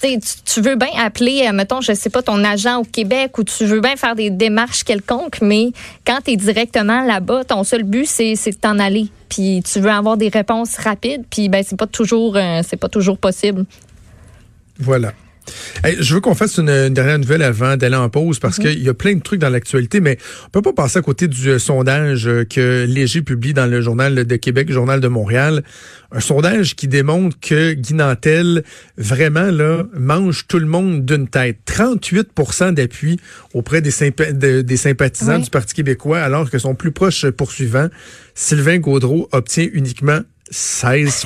tu, 0.00 0.60
veux 0.60 0.76
bien 0.76 0.88
appeler, 0.98 1.46
euh, 1.46 1.52
mettons, 1.52 1.80
je 1.80 1.92
sais 1.92 2.10
pas, 2.10 2.22
ton 2.22 2.44
agent 2.44 2.80
au 2.80 2.84
Québec 2.84 3.38
ou 3.38 3.44
tu 3.44 3.64
veux 3.64 3.80
bien 3.80 3.96
faire 3.96 4.14
des 4.14 4.30
démarches 4.30 4.84
quelconques, 4.84 5.40
mais 5.40 5.72
quand 6.06 6.18
tu 6.24 6.32
es 6.32 6.36
directement 6.36 7.02
là-bas, 7.02 7.44
ton 7.44 7.64
seul 7.64 7.82
but, 7.82 8.06
c'est 8.06 8.34
de 8.34 8.56
t'en 8.56 8.78
aller. 8.78 9.08
Puis 9.28 9.62
tu 9.62 9.80
veux 9.80 9.90
avoir 9.90 10.16
des 10.16 10.28
réponses 10.28 10.76
rapides, 10.76 11.24
puis 11.28 11.48
ben 11.48 11.64
c'est 11.66 11.78
pas 11.78 11.86
toujours 11.86 12.36
euh, 12.36 12.60
c'est 12.66 12.76
pas 12.76 12.88
toujours 12.88 13.18
possible. 13.18 13.64
Voilà 14.78 15.12
je 15.84 16.14
veux 16.14 16.20
qu'on 16.20 16.34
fasse 16.34 16.58
une, 16.58 16.88
dernière 16.88 17.18
nouvelle 17.18 17.42
avant 17.42 17.76
d'aller 17.76 17.96
en 17.96 18.08
pause 18.08 18.38
parce 18.38 18.58
mhm. 18.58 18.64
qu'il 18.64 18.82
y 18.82 18.88
a 18.88 18.94
plein 18.94 19.14
de 19.14 19.20
trucs 19.20 19.40
dans 19.40 19.48
l'actualité, 19.48 20.00
mais 20.00 20.18
on 20.46 20.50
peut 20.50 20.62
pas 20.62 20.72
passer 20.72 20.98
à 20.98 21.02
côté 21.02 21.28
du 21.28 21.50
euh, 21.50 21.58
sondage 21.58 22.26
euh, 22.26 22.44
que 22.44 22.84
Léger 22.88 23.22
publie 23.22 23.54
dans 23.54 23.66
le 23.66 23.80
Journal 23.80 24.24
de 24.24 24.36
Québec, 24.36 24.68
le 24.68 24.74
Journal 24.74 25.00
de 25.00 25.08
Montréal. 25.08 25.62
Un 26.12 26.20
sondage 26.20 26.76
qui 26.76 26.88
démontre 26.88 27.36
que 27.40 27.72
Guy 27.72 27.94
Nantel, 27.94 28.62
vraiment, 28.96 29.50
là, 29.50 29.84
mange 29.94 30.46
tout 30.46 30.58
le 30.58 30.66
monde 30.66 31.04
d'une 31.04 31.28
tête. 31.28 31.58
38% 31.66 32.74
d'appui 32.74 33.18
auprès 33.54 33.82
des, 33.82 34.62
des 34.62 34.76
sympathisants 34.76 35.40
du 35.40 35.50
Parti 35.50 35.74
québécois, 35.74 36.20
alors 36.20 36.48
que 36.48 36.58
son 36.58 36.74
plus 36.74 36.92
proche 36.92 37.28
poursuivant, 37.30 37.88
Sylvain 38.34 38.78
Gaudreau, 38.78 39.28
obtient 39.32 39.68
uniquement 39.72 40.20
16 40.50 41.24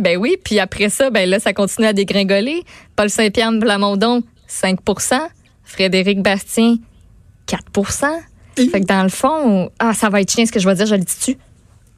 ben 0.00 0.16
oui. 0.18 0.36
Puis 0.42 0.58
après 0.58 0.88
ça, 0.88 1.10
ben 1.10 1.28
là, 1.28 1.38
ça 1.38 1.52
continue 1.52 1.86
à 1.86 1.92
dégringoler. 1.92 2.62
Paul 2.96 3.10
Saint-Pierre 3.10 3.52
Blamondon, 3.52 4.22
5% 4.48 5.20
Frédéric 5.64 6.22
Bastien, 6.22 6.76
4% 7.46 8.06
Fait 8.56 8.80
que 8.80 8.86
dans 8.86 9.02
le 9.02 9.08
fond, 9.08 9.70
ah, 9.78 9.94
ça 9.94 10.08
va 10.10 10.20
être 10.20 10.30
chien 10.30 10.44
ce 10.44 10.52
que 10.52 10.60
je 10.60 10.68
vais 10.68 10.74
dire, 10.74 10.86
je 10.86 10.94
le 10.94 11.02
dis-tu? 11.02 11.36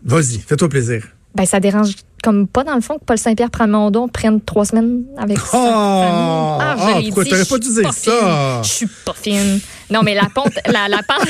Vas-y, 0.05 0.39
fais-toi 0.39 0.69
plaisir. 0.69 1.09
Ben, 1.35 1.47
ça 1.47 1.59
dérange 1.59 1.95
comme 2.25 2.49
pas 2.49 2.65
dans 2.65 2.75
le 2.75 2.81
fond 2.81 2.95
que 2.95 3.05
Paul 3.05 3.19
Saint-Pierre 3.19 3.51
Pramondon 3.51 4.09
prenne 4.09 4.41
trois 4.41 4.65
semaines 4.65 5.05
avec 5.19 5.37
oh, 5.53 5.57
Ah, 5.57 6.59
ah 6.59 6.77
pourquoi 7.05 7.25
t'aurais 7.27 7.45
pas 7.45 7.59
dû 7.59 7.69
dire 7.69 7.93
ça? 7.93 8.63
Je 8.63 8.69
suis 8.69 8.87
pas 9.05 9.13
fine. 9.13 9.61
Non, 9.91 10.01
mais 10.03 10.15
la 10.15 10.31
pente, 10.35 10.55
la, 10.67 10.89
la 10.89 11.03
pente, 11.03 11.29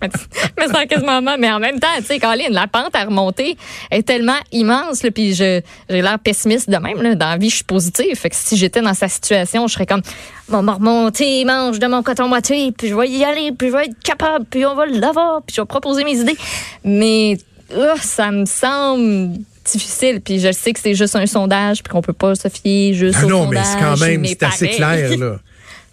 mais 0.00 0.66
c'est 0.72 0.86
quasiment 0.86 1.20
mais 1.20 1.50
en 1.50 1.58
même 1.58 1.80
temps, 1.80 1.88
tu 1.96 2.04
sais, 2.04 2.20
Colin, 2.20 2.48
la 2.50 2.68
pente 2.68 2.94
à 2.94 3.04
remonter 3.04 3.56
est 3.90 4.06
tellement 4.06 4.38
immense, 4.52 5.02
là, 5.02 5.10
puis 5.10 5.34
j'ai 5.34 5.64
l'air 5.88 6.20
pessimiste 6.20 6.70
de 6.70 6.76
même, 6.76 7.02
là. 7.02 7.16
Dans 7.16 7.30
la 7.30 7.36
vie, 7.36 7.50
je 7.50 7.56
suis 7.56 7.64
positive. 7.64 8.14
Fait 8.14 8.30
que 8.30 8.36
si 8.36 8.56
j'étais 8.56 8.80
dans 8.80 8.94
sa 8.94 9.08
situation, 9.08 9.66
je 9.66 9.74
serais 9.74 9.86
comme, 9.86 10.02
bon, 10.48 10.62
me 10.62 10.70
remonter, 10.70 11.44
mange 11.44 11.80
de 11.80 11.86
mon 11.88 12.04
coton 12.04 12.28
moitié, 12.28 12.70
puis 12.70 12.86
je 12.86 12.94
vais 12.94 13.08
y 13.08 13.24
aller, 13.24 13.50
puis 13.50 13.68
je 13.68 13.72
vais 13.72 13.86
être 13.86 13.98
capable, 14.04 14.44
puis 14.44 14.64
on 14.64 14.76
va 14.76 14.86
l'avoir, 14.86 15.42
puis 15.42 15.56
je 15.56 15.60
vais 15.60 15.66
proposer 15.66 16.04
mes 16.04 16.20
idées. 16.20 16.38
Mais 16.84 17.36
oh, 17.76 17.96
ça 18.00 18.30
me 18.30 18.44
semble 18.46 19.38
difficile. 19.72 20.20
Puis 20.24 20.38
je 20.40 20.52
sais 20.52 20.72
que 20.72 20.80
c'est 20.80 20.94
juste 20.94 21.16
un 21.16 21.26
sondage, 21.26 21.82
puis 21.82 21.90
qu'on 21.90 22.02
peut 22.02 22.12
pas 22.12 22.34
se 22.34 22.48
fier 22.48 22.94
juste 22.94 23.18
Ah 23.20 23.26
au 23.26 23.28
non, 23.28 23.44
sondage. 23.44 23.64
mais 23.64 23.70
c'est 23.72 23.84
quand 23.84 23.96
même, 24.06 24.24
c'est 24.26 24.42
assez 24.42 24.68
clair, 24.68 25.18
là. 25.18 25.40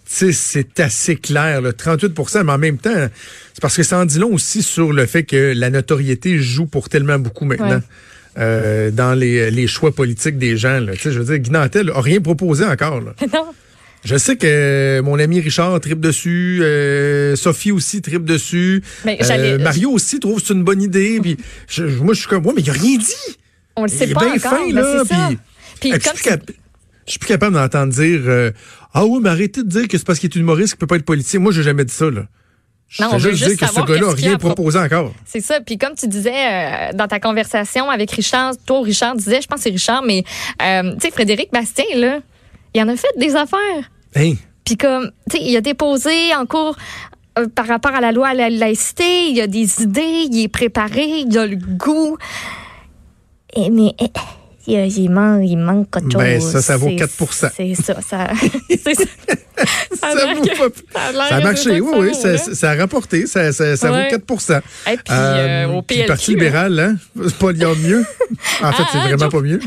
Tu 0.08 0.14
sais, 0.14 0.32
c'est 0.32 0.78
assez 0.78 1.16
clair, 1.16 1.60
là. 1.60 1.72
38% 1.72 2.44
mais 2.44 2.52
en 2.52 2.58
même 2.58 2.78
temps, 2.78 2.94
c'est 3.52 3.60
parce 3.60 3.76
que 3.76 3.82
ça 3.82 3.98
en 3.98 4.04
dit 4.04 4.20
long 4.20 4.32
aussi 4.34 4.62
sur 4.62 4.92
le 4.92 5.04
fait 5.04 5.24
que 5.24 5.52
la 5.56 5.68
notoriété 5.68 6.38
joue 6.38 6.66
pour 6.66 6.88
tellement 6.88 7.18
beaucoup 7.18 7.44
maintenant. 7.44 7.70
Ouais. 7.70 7.80
euh, 8.38 8.90
dans 8.92 9.14
les, 9.14 9.50
les 9.50 9.66
choix 9.66 9.90
politiques 9.92 10.38
des 10.38 10.56
gens. 10.56 10.78
Là. 10.78 10.92
Tu 10.92 11.00
sais, 11.00 11.10
Je 11.10 11.18
veux 11.18 11.24
dire, 11.24 11.38
Guy 11.38 11.50
Nantel 11.50 11.90
a 11.92 12.00
rien 12.00 12.20
proposé 12.20 12.64
encore. 12.64 13.00
Là. 13.00 13.14
non. 13.34 13.46
Je 14.04 14.16
sais 14.16 14.36
que 14.36 15.00
mon 15.00 15.18
ami 15.18 15.40
Richard 15.40 15.80
tripe 15.80 15.98
dessus, 15.98 16.60
euh, 16.62 17.34
Sophie 17.34 17.72
aussi 17.72 18.00
tripe 18.00 18.24
dessus, 18.24 18.84
Mais 19.04 19.18
euh, 19.28 19.58
Mario 19.58 19.90
aussi 19.90 20.20
trouve 20.20 20.40
que 20.40 20.46
c'est 20.46 20.54
une 20.54 20.62
bonne 20.62 20.82
idée. 20.82 21.18
Puis 21.20 21.36
je- 21.66 21.82
moi, 21.82 22.14
je 22.14 22.20
suis 22.20 22.28
comme, 22.28 22.46
ouais, 22.46 22.52
mais 22.54 22.62
il 22.62 22.70
a 22.70 22.74
rien 22.74 22.96
dit. 22.96 23.36
On 23.76 23.82
le 23.82 23.88
sait 23.88 24.04
il 24.06 24.10
est 24.10 24.14
pas 24.14 24.24
bien 24.24 24.34
encore. 24.34 24.50
fin, 24.52 24.66
ben, 24.66 24.74
là. 24.74 25.04
c'est 25.06 25.14
ça. 25.14 25.28
Puis, 25.28 25.38
Puis 25.80 25.88
Hey, 25.92 26.00
je, 26.00 26.04
comme 26.04 26.16
suis 26.16 26.22
plus 26.22 26.30
cap- 26.30 26.50
je 27.06 27.10
suis 27.10 27.18
plus 27.18 27.28
capable 27.28 27.54
d'entendre 27.54 27.92
dire 27.92 28.20
euh, 28.26 28.50
Ah 28.94 29.04
oui, 29.04 29.20
mais 29.22 29.28
arrêtez 29.30 29.62
de 29.62 29.68
dire 29.68 29.88
que 29.88 29.98
c'est 29.98 30.06
parce 30.06 30.18
qu'il 30.18 30.30
est 30.30 30.36
humoriste 30.36 30.72
qu'il 30.74 30.78
peut 30.78 30.86
pas 30.86 30.96
être 30.96 31.04
politicien. 31.04 31.40
Moi, 31.40 31.52
j'ai 31.52 31.62
jamais 31.62 31.84
dit 31.84 31.92
ça. 31.94 32.10
Là. 32.10 32.22
Je 32.88 33.02
Non, 33.02 33.08
on 33.12 33.16
veut 33.16 33.30
juste 33.32 33.44
juste 33.44 33.58
dire 33.58 33.68
que 33.68 33.74
ce 33.74 33.80
gars-là 33.80 33.94
a 33.94 33.98
qu'est-ce 34.00 34.14
qu'il 34.16 34.24
y 34.24 34.28
rien 34.28 34.38
proposé 34.38 34.78
encore. 34.78 35.12
C'est 35.24 35.40
ça. 35.40 35.60
Puis 35.60 35.76
comme 35.76 35.94
tu 35.94 36.06
disais 36.06 36.32
euh, 36.32 36.92
dans 36.94 37.08
ta 37.08 37.18
conversation 37.18 37.90
avec 37.90 38.10
Richard, 38.12 38.54
toi, 38.64 38.80
Richard 38.82 39.16
disait, 39.16 39.42
je 39.42 39.48
pense 39.48 39.58
que 39.58 39.64
c'est 39.64 39.70
Richard, 39.70 40.02
mais 40.02 40.22
euh, 40.62 40.94
tu 40.94 41.00
sais, 41.00 41.10
Frédéric 41.10 41.50
Bastien, 41.52 41.84
là, 41.96 42.20
il 42.74 42.82
en 42.82 42.88
a 42.88 42.96
fait 42.96 43.08
des 43.16 43.34
affaires. 43.34 43.90
Hein? 44.14 44.34
Puis 44.64 44.76
comme, 44.76 45.10
tu 45.30 45.36
sais, 45.36 45.42
il 45.44 45.56
a 45.56 45.60
déposé 45.60 46.34
en 46.34 46.46
cours 46.46 46.76
euh, 47.38 47.46
par 47.48 47.66
rapport 47.66 47.92
à 47.94 48.00
la 48.00 48.12
loi 48.12 48.28
à 48.28 48.34
la 48.34 48.50
laïcité, 48.50 49.30
il 49.30 49.40
a 49.40 49.46
des 49.48 49.82
idées, 49.82 50.26
il 50.30 50.42
est 50.44 50.48
préparé, 50.48 51.24
il 51.26 51.36
a 51.38 51.46
le 51.46 51.56
goût. 51.56 52.16
Et, 53.56 53.70
mais 53.70 53.92
eh, 54.00 54.06
il, 54.68 54.98
il 54.98 55.08
manque, 55.10 55.42
il 55.44 55.56
manque 55.56 55.90
quelque 55.90 56.12
chose. 56.12 56.20
Ben, 56.22 56.40
ça, 56.40 56.60
ça 56.62 56.76
vaut 56.76 56.88
C'est- 56.88 56.96
4 56.96 57.52
C'est 57.56 57.74
ça. 57.74 57.96
ça 58.02 58.28
ça. 58.94 59.02
Ça, 60.00 60.06
a 60.08 60.14
l'air 60.14 60.36
vaut 60.36 60.42
que- 60.42 60.48
pas- 60.68 60.82
ça 60.92 61.00
a 61.06 61.12
ça 61.28 61.36
a 61.36 61.40
marché, 61.40 61.80
oui, 61.80 61.90
ça 61.92 61.98
oui, 61.98 62.14
ça, 62.14 62.38
ça- 62.38 62.54
ça 62.54 62.70
a 62.72 62.74
rapporté, 62.74 63.26
ça, 63.26 63.52
ça, 63.52 63.76
ça 63.76 63.90
Ouais. 63.92 64.10
vaut 64.10 64.18
4 64.18 64.62
Et 64.92 64.96
puis, 64.96 65.04
euh, 65.10 65.68
au 65.68 65.82
puis 65.82 65.98
le 66.02 66.06
Parti 66.06 66.26
PLQ, 66.26 66.38
libéral, 66.44 66.78
hein? 66.80 66.96
C'est 67.24 67.36
pas 67.38 67.52
liant 67.52 67.74
mieux. 67.76 68.04
En 68.62 68.72
fait, 68.72 68.82
c'est 68.92 68.98
ah, 68.98 69.06
vraiment 69.08 69.30
Joe. 69.30 69.32
pas 69.32 69.40
mieux. 69.40 69.60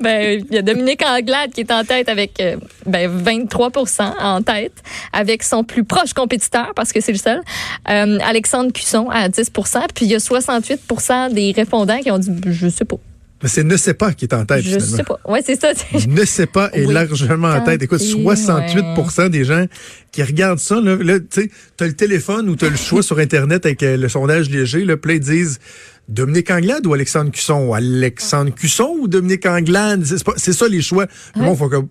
Ben, 0.00 0.44
il 0.48 0.54
y 0.54 0.58
a 0.58 0.62
Dominique 0.62 1.02
Anglade 1.04 1.52
qui 1.52 1.60
est 1.60 1.72
en 1.72 1.84
tête 1.84 2.08
avec 2.08 2.40
euh, 2.40 2.56
ben, 2.86 3.10
23% 3.22 4.12
en 4.20 4.42
tête, 4.42 4.82
avec 5.12 5.42
son 5.42 5.64
plus 5.64 5.84
proche 5.84 6.12
compétiteur, 6.12 6.72
parce 6.74 6.92
que 6.92 7.00
c'est 7.00 7.12
le 7.12 7.18
seul, 7.18 7.40
euh, 7.88 8.18
Alexandre 8.22 8.72
Cusson 8.72 9.08
à 9.10 9.28
10% 9.28 9.86
Puis 9.94 10.06
il 10.06 10.12
y 10.12 10.14
a 10.14 10.18
68% 10.18 11.32
des 11.32 11.52
répondants 11.52 11.98
qui 11.98 12.10
ont 12.10 12.18
dit 12.18 12.30
Je 12.46 12.68
sais 12.68 12.84
pas. 12.84 12.96
Mais 13.42 13.48
c'est 13.48 13.62
ne 13.62 13.76
sait 13.76 13.94
pas 13.94 14.12
qui 14.14 14.24
est 14.24 14.34
en 14.34 14.44
tête, 14.44 14.62
Je 14.64 14.70
finalement. 14.70 14.96
sais 14.96 15.04
pas. 15.04 15.20
Ouais, 15.26 15.40
c'est 15.46 15.60
ça. 15.60 15.68
ne 16.08 16.24
sait 16.24 16.46
pas 16.46 16.70
est 16.72 16.86
Oui. 16.86 16.92
largement 16.92 17.48
en 17.48 17.60
tête. 17.62 17.80
Écoute, 17.82 18.00
Tenté, 18.00 18.22
68% 18.24 19.28
des 19.28 19.44
gens 19.44 19.66
qui 20.10 20.22
regardent 20.24 20.58
ça, 20.58 20.80
là, 20.80 20.96
là 20.96 21.20
tu 21.20 21.42
sais, 21.42 21.50
t'as 21.76 21.86
le 21.86 21.92
téléphone 21.94 22.48
ou 22.48 22.56
t'as 22.56 22.68
le 22.68 22.76
choix 22.76 23.02
sur 23.02 23.18
Internet 23.20 23.64
avec 23.64 23.82
euh, 23.84 23.96
le 23.96 24.08
sondage 24.08 24.50
léger, 24.50 24.84
là, 24.84 24.96
puis 24.96 25.14
ils 25.16 25.20
disent 25.20 25.60
Dominique 26.08 26.50
Anglade 26.50 26.84
ou 26.86 26.94
Alexandre 26.94 27.30
Cusson? 27.30 27.72
Alexandre 27.74 28.52
Cusson 28.54 28.96
ou 29.00 29.06
Dominique 29.06 29.46
Anglade? 29.46 30.04
C'est 30.36 30.52
ça 30.52 30.66
les 30.66 30.82
choix. 30.82 31.06
Le 31.36 31.42
monde 31.42 31.56
faut 31.58 31.68
comme, 31.68 31.88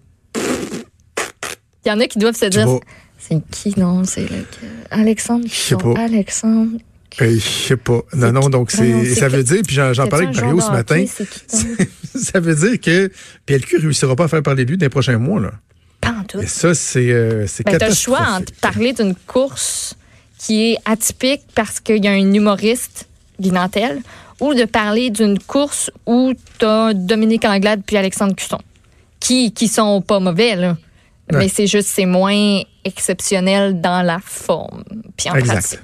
Il 1.86 1.90
y 1.90 1.92
en 1.92 2.00
a 2.02 2.08
qui 2.08 2.20
doivent 2.20 2.36
se 2.36 2.46
dire 2.48 2.68
C'est 3.18 3.42
qui, 3.52 3.74
non? 3.80 4.04
C'est 4.04 4.22
le- 4.30 4.46
Alexandre 4.92 5.46
sais 5.50 5.76
Cusson. 5.76 5.94
pas. 5.94 6.02
Alexandre. 6.02 6.72
Euh, 7.22 7.36
je 7.36 7.40
sais 7.40 7.78
pas. 7.78 8.02
Non, 8.14 8.32
non, 8.32 8.50
donc 8.50 8.74
Non, 8.74 8.84
non, 8.84 9.04
c'est, 9.04 9.16
ça 9.16 9.28
veut 9.28 9.44
que- 9.44 9.48
dire, 9.48 9.62
puis 9.66 9.76
j'en, 9.76 9.94
parlais 10.08 10.28
avec 10.28 10.36
Mario 10.40 10.62
ce 10.62 10.72
matin, 10.72 11.06
ça 12.16 12.40
veut 12.40 12.56
dire 12.56 12.80
que 12.80 13.12
PLQ 13.46 13.78
réussira 13.78 14.16
pas 14.16 14.26
à 14.26 14.28
faire 14.28 14.44
parler 14.44 14.66
de 14.66 14.72
lui 14.72 14.78
dans 14.78 14.86
les 14.86 14.90
prochains 14.90 15.18
mois, 15.18 15.40
là. 15.40 15.52
Pas 16.02 16.10
en 16.12 16.24
tout. 16.24 16.40
Et 16.40 16.48
ça, 16.48 16.74
c'est, 16.76 17.12
euh, 17.12 17.48
c'est 17.48 17.66
Ben, 17.66 17.78
t'as 17.78 17.90
le 17.90 17.96
choix 17.96 18.22
entre 18.22 18.54
parler 18.62 18.94
d'une 18.94 19.16
course 19.16 19.96
qui 20.38 20.72
est 20.72 20.78
atypique 20.86 21.42
parce 21.56 21.80
qu'il 21.80 22.04
y 22.04 22.08
a 22.08 22.12
un 22.12 22.34
humoriste, 22.34 23.08
Guy 23.40 23.52
Nantel, 23.52 24.02
ou 24.40 24.54
de 24.54 24.66
parler 24.66 25.10
d'une 25.10 25.40
course 25.40 25.90
où 26.06 26.34
t'as 26.60 26.94
Dominique 26.94 27.46
Anglade 27.46 27.82
puis 27.86 27.98
Alexandre 27.98 28.36
Cusson, 28.36 28.60
qui, 29.20 29.52
qui 29.52 29.68
sont 29.68 30.02
pas 30.02 30.20
mauvais, 30.20 30.56
là. 30.56 30.78
Ouais. 31.32 31.40
Mais 31.40 31.50
c'est 31.50 31.68
juste, 31.68 31.90
c'est 31.90 32.06
moins 32.06 32.62
exceptionnel 32.86 33.82
dans 33.82 34.02
la 34.02 34.20
forme, 34.24 34.84
puis 35.18 35.30
en 35.30 35.36
Exact. 35.36 35.54
pratique. 35.54 35.80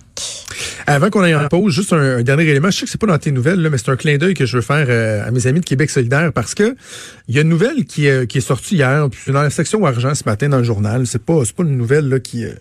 Avant 0.88 1.10
qu'on 1.10 1.22
aille 1.22 1.36
en 1.36 1.48
pause, 1.48 1.74
juste 1.74 1.92
un, 1.92 2.18
un 2.18 2.24
dernier 2.24 2.44
élément. 2.44 2.70
Je 2.70 2.80
sais 2.80 2.86
que 2.86 2.92
c'est 2.92 3.00
pas 3.00 3.08
dans 3.08 3.18
tes 3.18 3.32
nouvelles, 3.32 3.60
là, 3.60 3.70
mais 3.70 3.78
c'est 3.78 3.90
un 3.90 3.96
clin 3.96 4.18
d'œil 4.18 4.36
que 4.36 4.46
je 4.46 4.56
veux 4.56 4.62
faire 4.62 4.86
euh, 4.88 5.28
à 5.28 5.32
mes 5.32 5.48
amis 5.48 5.60
de 5.60 5.66
Québec 5.66 5.90
solidaire 5.90 6.32
parce 6.32 6.56
que 6.56 6.76
il 7.28 7.36
y 7.36 7.40
a 7.40 7.42
une 7.42 7.50
nouvelle 7.50 7.86
qui, 7.86 8.08
euh, 8.08 8.26
qui 8.26 8.38
est 8.38 8.42
sortie 8.42 8.76
hier, 8.76 9.08
puis 9.12 9.34
dans 9.34 9.42
la 9.42 9.50
section 9.50 9.86
argent 9.86 10.14
ce 10.16 10.24
matin 10.26 10.50
dans 10.50 10.60
le 10.60 10.64
journal. 10.64 11.08
C'est 11.08 11.24
pas, 11.24 11.44
c'est 11.46 11.56
pas 11.56 11.64
une 11.64 11.78
nouvelle 11.78 12.08
là, 12.08 12.20
qui, 12.20 12.46
euh, 12.46 12.54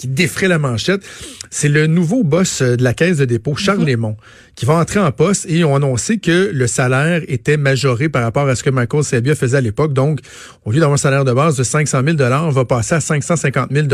qui 0.00 0.08
défrait 0.08 0.48
la 0.48 0.58
manchette. 0.58 1.02
C'est 1.50 1.68
le 1.68 1.86
nouveau 1.86 2.24
boss 2.24 2.62
euh, 2.62 2.76
de 2.76 2.82
la 2.82 2.94
caisse 2.94 3.18
de 3.18 3.26
dépôt, 3.26 3.54
Charles 3.54 3.84
Lémon, 3.84 4.16
qui 4.54 4.64
va 4.64 4.74
entrer 4.74 4.98
en 4.98 5.12
poste 5.12 5.44
et 5.46 5.62
ont 5.62 5.76
annoncé 5.76 6.16
que 6.16 6.50
le 6.54 6.66
salaire 6.66 7.20
était 7.28 7.58
majoré 7.58 8.08
par 8.08 8.22
rapport 8.22 8.48
à 8.48 8.54
ce 8.56 8.62
que 8.62 8.70
Michael 8.70 9.04
Sabia 9.04 9.34
faisait 9.34 9.58
à 9.58 9.60
l'époque. 9.60 9.92
Donc, 9.92 10.20
au 10.64 10.72
lieu 10.72 10.80
d'avoir 10.80 10.94
un 10.94 10.96
salaire 10.96 11.26
de 11.26 11.32
base 11.34 11.58
de 11.58 11.64
500 11.64 12.00
000 12.16 12.16
on 12.18 12.48
va 12.48 12.64
passer 12.64 12.94
à 12.94 13.00
550 13.00 13.70
000 13.70 13.88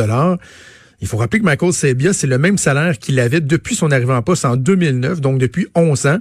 il 1.00 1.08
faut 1.08 1.16
rappeler 1.16 1.40
que 1.40 1.44
Michael 1.44 1.72
Sabia, 1.72 2.12
c'est 2.12 2.26
le 2.28 2.38
même 2.38 2.56
salaire 2.56 2.98
qu'il 2.98 3.18
avait 3.20 3.40
depuis 3.40 3.74
son 3.74 3.90
arrivée 3.90 4.14
en 4.14 4.22
poste 4.22 4.44
en 4.44 4.56
2009, 4.56 5.20
donc 5.20 5.38
depuis 5.38 5.66
11 5.74 6.06
ans, 6.06 6.18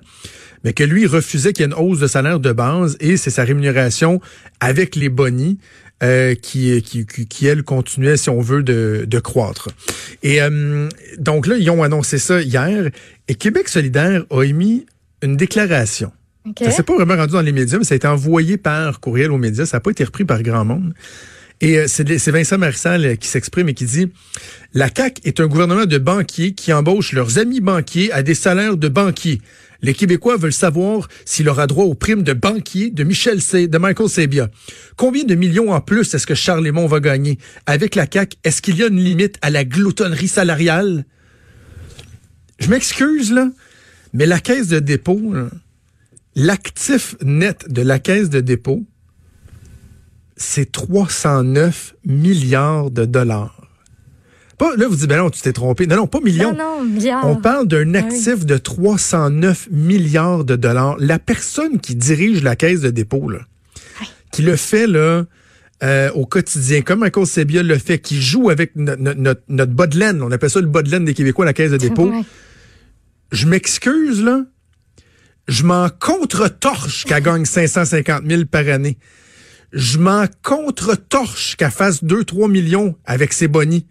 mais 0.64 0.74
que 0.74 0.84
lui 0.84 1.06
refusait 1.06 1.54
qu'il 1.54 1.64
y 1.64 1.70
ait 1.70 1.72
une 1.72 1.80
hausse 1.80 2.00
de 2.00 2.08
salaire 2.08 2.40
de 2.40 2.52
base 2.52 2.98
et 3.00 3.18
c'est 3.18 3.30
sa 3.30 3.44
rémunération 3.44 4.20
avec 4.60 4.96
les 4.96 5.10
bonnies 5.10 5.60
euh, 6.04 6.36
qui, 6.36 6.82
qui, 6.82 7.06
qui, 7.06 7.26
qui, 7.26 7.48
elle, 7.48 7.64
continuait, 7.64 8.18
si 8.18 8.30
on 8.30 8.42
veut, 8.42 8.64
de, 8.64 9.06
de 9.08 9.20
croître. 9.20 9.70
Et 10.24 10.42
euh, 10.42 10.90
donc 11.18 11.48
là, 11.48 11.56
ils 11.58 11.70
ont 11.70 11.84
annoncé 11.84 12.18
ça 12.18 12.42
hier 12.42 12.90
et 13.28 13.36
Québec 13.36 13.70
solidaire 13.70 14.26
a 14.30 14.44
émis 14.44 14.86
une 15.22 15.38
déclaration. 15.38 16.12
Ça 16.60 16.70
s'est 16.70 16.84
pas 16.84 16.96
vraiment 16.96 17.16
rendu 17.16 17.34
dans 17.34 17.42
les 17.42 17.52
médias, 17.52 17.80
mais 17.80 17.86
ça 17.86 17.94
a 17.94 17.98
été 17.98 18.08
envoyé 18.08 18.58
par 18.58 19.00
courriel 19.00 19.32
aux 19.32 19.38
médias. 19.38 19.66
Ça 19.66 19.78
n'a 19.78 19.82
pas 19.82 19.92
été 19.92 20.04
repris 20.04 20.26
par 20.26 20.44
grand 20.44 20.64
monde. 20.64 20.94
Et 21.62 21.80
euh, 21.80 21.86
c'est 21.88 22.30
Vincent 22.30 22.58
Marissal 22.58 23.18
qui 23.18 23.28
s'exprime 23.28 23.70
et 23.70 23.74
qui 23.74 23.86
dit 23.86 24.12
La 24.74 24.90
CAQ 24.96 25.22
est 25.24 25.40
un 25.40 25.48
gouvernement 25.48 25.86
de 25.86 25.98
banquiers 25.98 26.54
qui 26.54 26.74
embauchent 26.74 27.14
leurs 27.14 27.40
amis 27.40 27.62
banquiers 27.62 28.12
à 28.12 28.22
des 28.22 28.36
salaires 28.36 28.78
de 28.78 28.90
banquiers. 28.90 29.42
Les 29.86 29.94
Québécois 29.94 30.38
veulent 30.38 30.52
savoir 30.52 31.08
s'il 31.26 31.48
aura 31.48 31.68
droit 31.68 31.86
aux 31.86 31.94
primes 31.94 32.24
de 32.24 32.34
banquier 32.34 32.90
de 32.90 33.04
Michel 33.04 33.40
C, 33.40 33.68
de 33.68 33.78
Michael 33.78 34.10
Sabia. 34.10 34.50
Combien 34.98 35.26
de 35.26 35.36
millions 35.36 35.72
en 35.72 35.80
plus 35.80 36.12
est-ce 36.12 36.26
que 36.26 36.34
Charles 36.34 36.68
va 36.68 37.00
gagner? 37.00 37.38
Avec 37.68 37.94
la 37.94 38.08
CAQ, 38.12 38.36
est-ce 38.44 38.64
qu'il 38.64 38.78
y 38.78 38.84
a 38.84 38.88
une 38.88 39.00
limite 39.00 39.38
à 39.44 39.52
la 39.52 39.64
gloutonnerie 39.64 40.28
salariale? 40.28 41.06
Je 42.58 42.68
m'excuse, 42.72 43.32
là, 43.32 43.52
mais 44.12 44.26
la 44.26 44.40
caisse 44.40 44.70
de 44.70 44.80
dépôt, 44.80 45.22
l'actif 46.36 47.16
net 47.22 47.72
de 47.72 47.84
la 47.84 48.00
caisse 48.00 48.32
de 48.32 48.42
dépôt, 48.42 48.84
c'est 50.36 50.72
309 50.72 51.94
milliards 52.06 52.90
de 52.90 53.06
dollars. 53.06 53.55
Pas, 54.58 54.76
là, 54.78 54.88
vous 54.88 54.96
dites, 54.96 55.08
ben 55.10 55.18
non, 55.18 55.30
tu 55.30 55.42
t'es 55.42 55.52
trompé. 55.54 55.86
Non, 55.88 55.98
non, 55.98 56.08
pas 56.08 56.20
millions. 56.22 56.54
Non, 56.54 56.80
non, 56.80 56.84
milliards. 56.86 57.28
On 57.28 57.36
parle 57.36 57.68
d'un 57.68 57.94
Ah 57.96 58.00
actif 58.00 58.46
de 58.46 58.58
309 58.58 59.68
milliards 59.72 60.46
de 60.46 60.56
dollars. 60.56 60.96
La 61.00 61.20
personne 61.20 61.80
qui 61.80 61.96
dirige 61.96 62.42
la 62.44 62.56
caisse 62.56 62.82
de 62.82 62.90
dépôt, 62.90 63.30
là, 63.30 63.40
qui 64.32 64.42
le 64.44 64.56
fait 64.56 64.88
là, 64.88 65.26
euh, 65.84 66.10
au 66.14 66.26
quotidien, 66.26 66.82
comme 66.82 67.00
Michael 67.02 67.26
Sebia 67.28 67.64
le 67.64 67.78
fait, 67.78 68.00
qui 68.00 68.22
joue 68.22 68.50
avec 68.50 68.76
no- 68.76 68.96
no- 68.96 69.14
notre, 69.14 69.42
notre 69.50 69.74
bas 69.74 69.88
de 69.88 70.00
laine, 70.00 70.22
on 70.22 70.32
appelle 70.32 70.50
ça 70.50 70.62
le 70.62 70.68
bas 70.68 70.82
de 70.82 70.90
laine 70.90 71.04
des 71.06 71.14
Québécois, 71.14 71.44
la 71.46 71.54
caisse 71.54 71.72
de 71.72 71.78
dépôt. 71.78 72.08
Je 73.32 73.48
m'excuse, 73.48 74.24
là. 74.24 74.44
Je 75.48 75.64
m'en 75.64 75.90
contre-torche 75.90 77.04
qu'elle 77.06 77.22
gagne 77.24 77.46
550 77.46 78.24
000 78.28 78.46
par 78.46 78.68
année. 78.70 78.98
Je 79.74 79.98
m'en 79.98 80.26
contre-torche 80.44 81.56
qu'elle 81.58 81.72
fasse 81.72 82.04
2-3 82.04 82.50
millions 82.50 82.96
avec 83.06 83.34
ses 83.34 83.48
bonnies. 83.50 83.86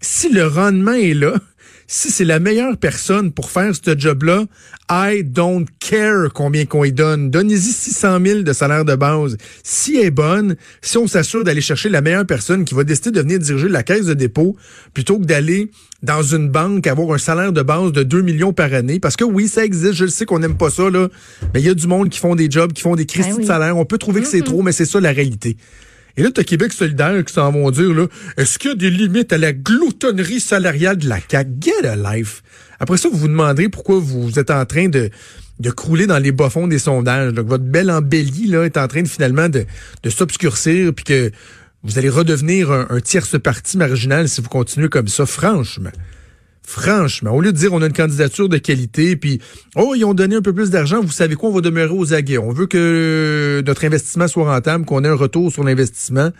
Si 0.00 0.28
le 0.30 0.46
rendement 0.46 0.92
est 0.92 1.14
là, 1.14 1.34
si 1.86 2.10
c'est 2.10 2.24
la 2.24 2.40
meilleure 2.40 2.76
personne 2.76 3.32
pour 3.32 3.50
faire 3.50 3.72
ce 3.74 3.96
job-là, 3.96 4.44
I 4.90 5.22
don't 5.24 5.66
care 5.80 6.32
combien 6.32 6.64
qu'on 6.64 6.84
y 6.84 6.92
donne. 6.92 7.30
Donnez-y 7.30 7.58
600 7.58 8.18
000 8.24 8.42
de 8.42 8.52
salaire 8.52 8.84
de 8.84 8.94
base. 8.94 9.36
Si 9.62 9.96
elle 9.96 10.06
est 10.06 10.10
bonne, 10.10 10.56
si 10.82 10.98
on 10.98 11.06
s'assure 11.06 11.44
d'aller 11.44 11.60
chercher 11.60 11.88
la 11.88 12.00
meilleure 12.00 12.26
personne 12.26 12.64
qui 12.64 12.74
va 12.74 12.84
décider 12.84 13.10
de 13.12 13.20
venir 13.20 13.38
diriger 13.38 13.68
la 13.68 13.82
caisse 13.82 14.06
de 14.06 14.14
dépôt 14.14 14.56
plutôt 14.94 15.18
que 15.18 15.24
d'aller 15.24 15.70
dans 16.02 16.22
une 16.22 16.50
banque 16.50 16.86
avoir 16.86 17.12
un 17.12 17.18
salaire 17.18 17.52
de 17.52 17.62
base 17.62 17.92
de 17.92 18.02
2 18.02 18.22
millions 18.22 18.52
par 18.52 18.72
année. 18.74 19.00
Parce 19.00 19.16
que 19.16 19.24
oui, 19.24 19.48
ça 19.48 19.64
existe, 19.64 19.94
je 19.94 20.04
le 20.04 20.10
sais 20.10 20.24
qu'on 20.24 20.38
n'aime 20.38 20.56
pas 20.56 20.70
ça, 20.70 20.90
là. 20.90 21.08
Mais 21.54 21.60
il 21.60 21.66
y 21.66 21.70
a 21.70 21.74
du 21.74 21.86
monde 21.86 22.10
qui 22.10 22.18
font 22.18 22.34
des 22.34 22.50
jobs, 22.50 22.72
qui 22.72 22.82
font 22.82 22.96
des 22.96 23.06
crises 23.06 23.26
Ben 23.26 23.34
oui. 23.34 23.42
de 23.42 23.46
salaire. 23.46 23.76
On 23.76 23.84
peut 23.84 23.98
trouver 23.98 24.20
que 24.20 24.28
c'est 24.28 24.42
trop, 24.42 24.62
mais 24.62 24.72
c'est 24.72 24.84
ça 24.84 25.00
la 25.00 25.12
réalité. 25.12 25.56
Et 26.16 26.22
là, 26.22 26.30
tu 26.30 26.40
as 26.40 26.44
Québec 26.44 26.72
solidaire 26.72 27.24
qui 27.24 27.32
s'en 27.32 27.52
vont 27.52 27.70
dire, 27.70 27.92
là, 27.92 28.06
est-ce 28.36 28.58
qu'il 28.58 28.70
y 28.70 28.72
a 28.72 28.76
des 28.76 28.90
limites 28.90 29.32
à 29.32 29.38
la 29.38 29.52
gloutonnerie 29.52 30.40
salariale 30.40 30.96
de 30.96 31.08
la 31.08 31.18
CAQ? 31.28 31.50
Get 31.60 31.86
a 31.86 31.96
life. 31.96 32.42
Après 32.80 32.96
ça, 32.96 33.08
vous 33.08 33.18
vous 33.18 33.28
demanderez 33.28 33.68
pourquoi 33.68 33.98
vous 33.98 34.38
êtes 34.38 34.50
en 34.50 34.64
train 34.64 34.88
de, 34.88 35.10
de 35.60 35.70
crouler 35.70 36.06
dans 36.06 36.18
les 36.18 36.32
bas-fonds 36.32 36.68
des 36.68 36.78
sondages. 36.78 37.32
Donc, 37.32 37.46
votre 37.46 37.64
belle 37.64 37.90
embellie, 37.90 38.46
là, 38.46 38.64
est 38.64 38.76
en 38.76 38.88
train 38.88 39.02
de 39.02 39.08
finalement 39.08 39.48
de, 39.48 39.66
s'obscurcir, 40.08 40.92
puis 40.94 41.04
que 41.04 41.30
vous 41.82 41.98
allez 41.98 42.08
redevenir 42.08 42.72
un, 42.72 42.86
un 42.90 43.00
tierce 43.00 43.38
parti 43.38 43.76
marginal 43.76 44.28
si 44.28 44.40
vous 44.40 44.48
continuez 44.48 44.88
comme 44.88 45.08
ça, 45.08 45.26
franchement. 45.26 45.92
Franchement, 46.68 47.30
au 47.30 47.40
lieu 47.40 47.52
de 47.52 47.56
dire 47.56 47.72
on 47.72 47.80
a 47.80 47.86
une 47.86 47.92
candidature 47.92 48.48
de 48.48 48.58
qualité, 48.58 49.14
puis 49.14 49.40
oh, 49.76 49.94
ils 49.96 50.04
ont 50.04 50.14
donné 50.14 50.34
un 50.34 50.42
peu 50.42 50.52
plus 50.52 50.68
d'argent, 50.68 51.00
vous 51.00 51.12
savez 51.12 51.36
quoi, 51.36 51.48
on 51.48 51.52
va 51.52 51.60
demeurer 51.60 51.94
aux 51.94 52.12
aguets. 52.12 52.38
On 52.38 52.50
veut 52.50 52.66
que 52.66 53.62
notre 53.64 53.84
investissement 53.84 54.26
soit 54.26 54.52
rentable, 54.52 54.84
qu'on 54.84 55.04
ait 55.04 55.08
un 55.08 55.14
retour 55.14 55.52
sur 55.52 55.62
l'investissement. 55.62 56.30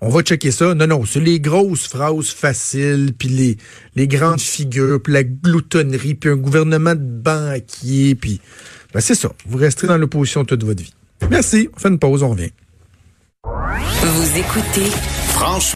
On 0.00 0.08
va 0.08 0.22
checker 0.22 0.52
ça. 0.52 0.74
Non, 0.74 0.86
non, 0.86 1.04
c'est 1.04 1.18
les 1.18 1.40
grosses 1.40 1.88
phrases 1.88 2.28
faciles, 2.28 3.12
puis 3.18 3.28
les, 3.28 3.56
les 3.96 4.06
grandes 4.06 4.40
figures, 4.40 5.02
puis 5.02 5.12
la 5.12 5.24
gloutonnerie, 5.24 6.14
puis 6.14 6.30
un 6.30 6.36
gouvernement 6.36 6.94
de 6.94 7.00
banquiers, 7.00 8.14
puis 8.14 8.40
ben 8.94 9.00
c'est 9.00 9.16
ça. 9.16 9.32
Vous 9.46 9.58
resterez 9.58 9.88
dans 9.88 9.98
l'opposition 9.98 10.44
toute 10.44 10.62
votre 10.62 10.82
vie. 10.82 10.94
Merci. 11.28 11.68
On 11.74 11.80
fait 11.80 11.88
une 11.88 11.98
pause, 11.98 12.22
on 12.22 12.30
revient. 12.30 12.52
Vous 13.42 14.38
écoutez 14.38 14.90
Franchement. 15.30 15.74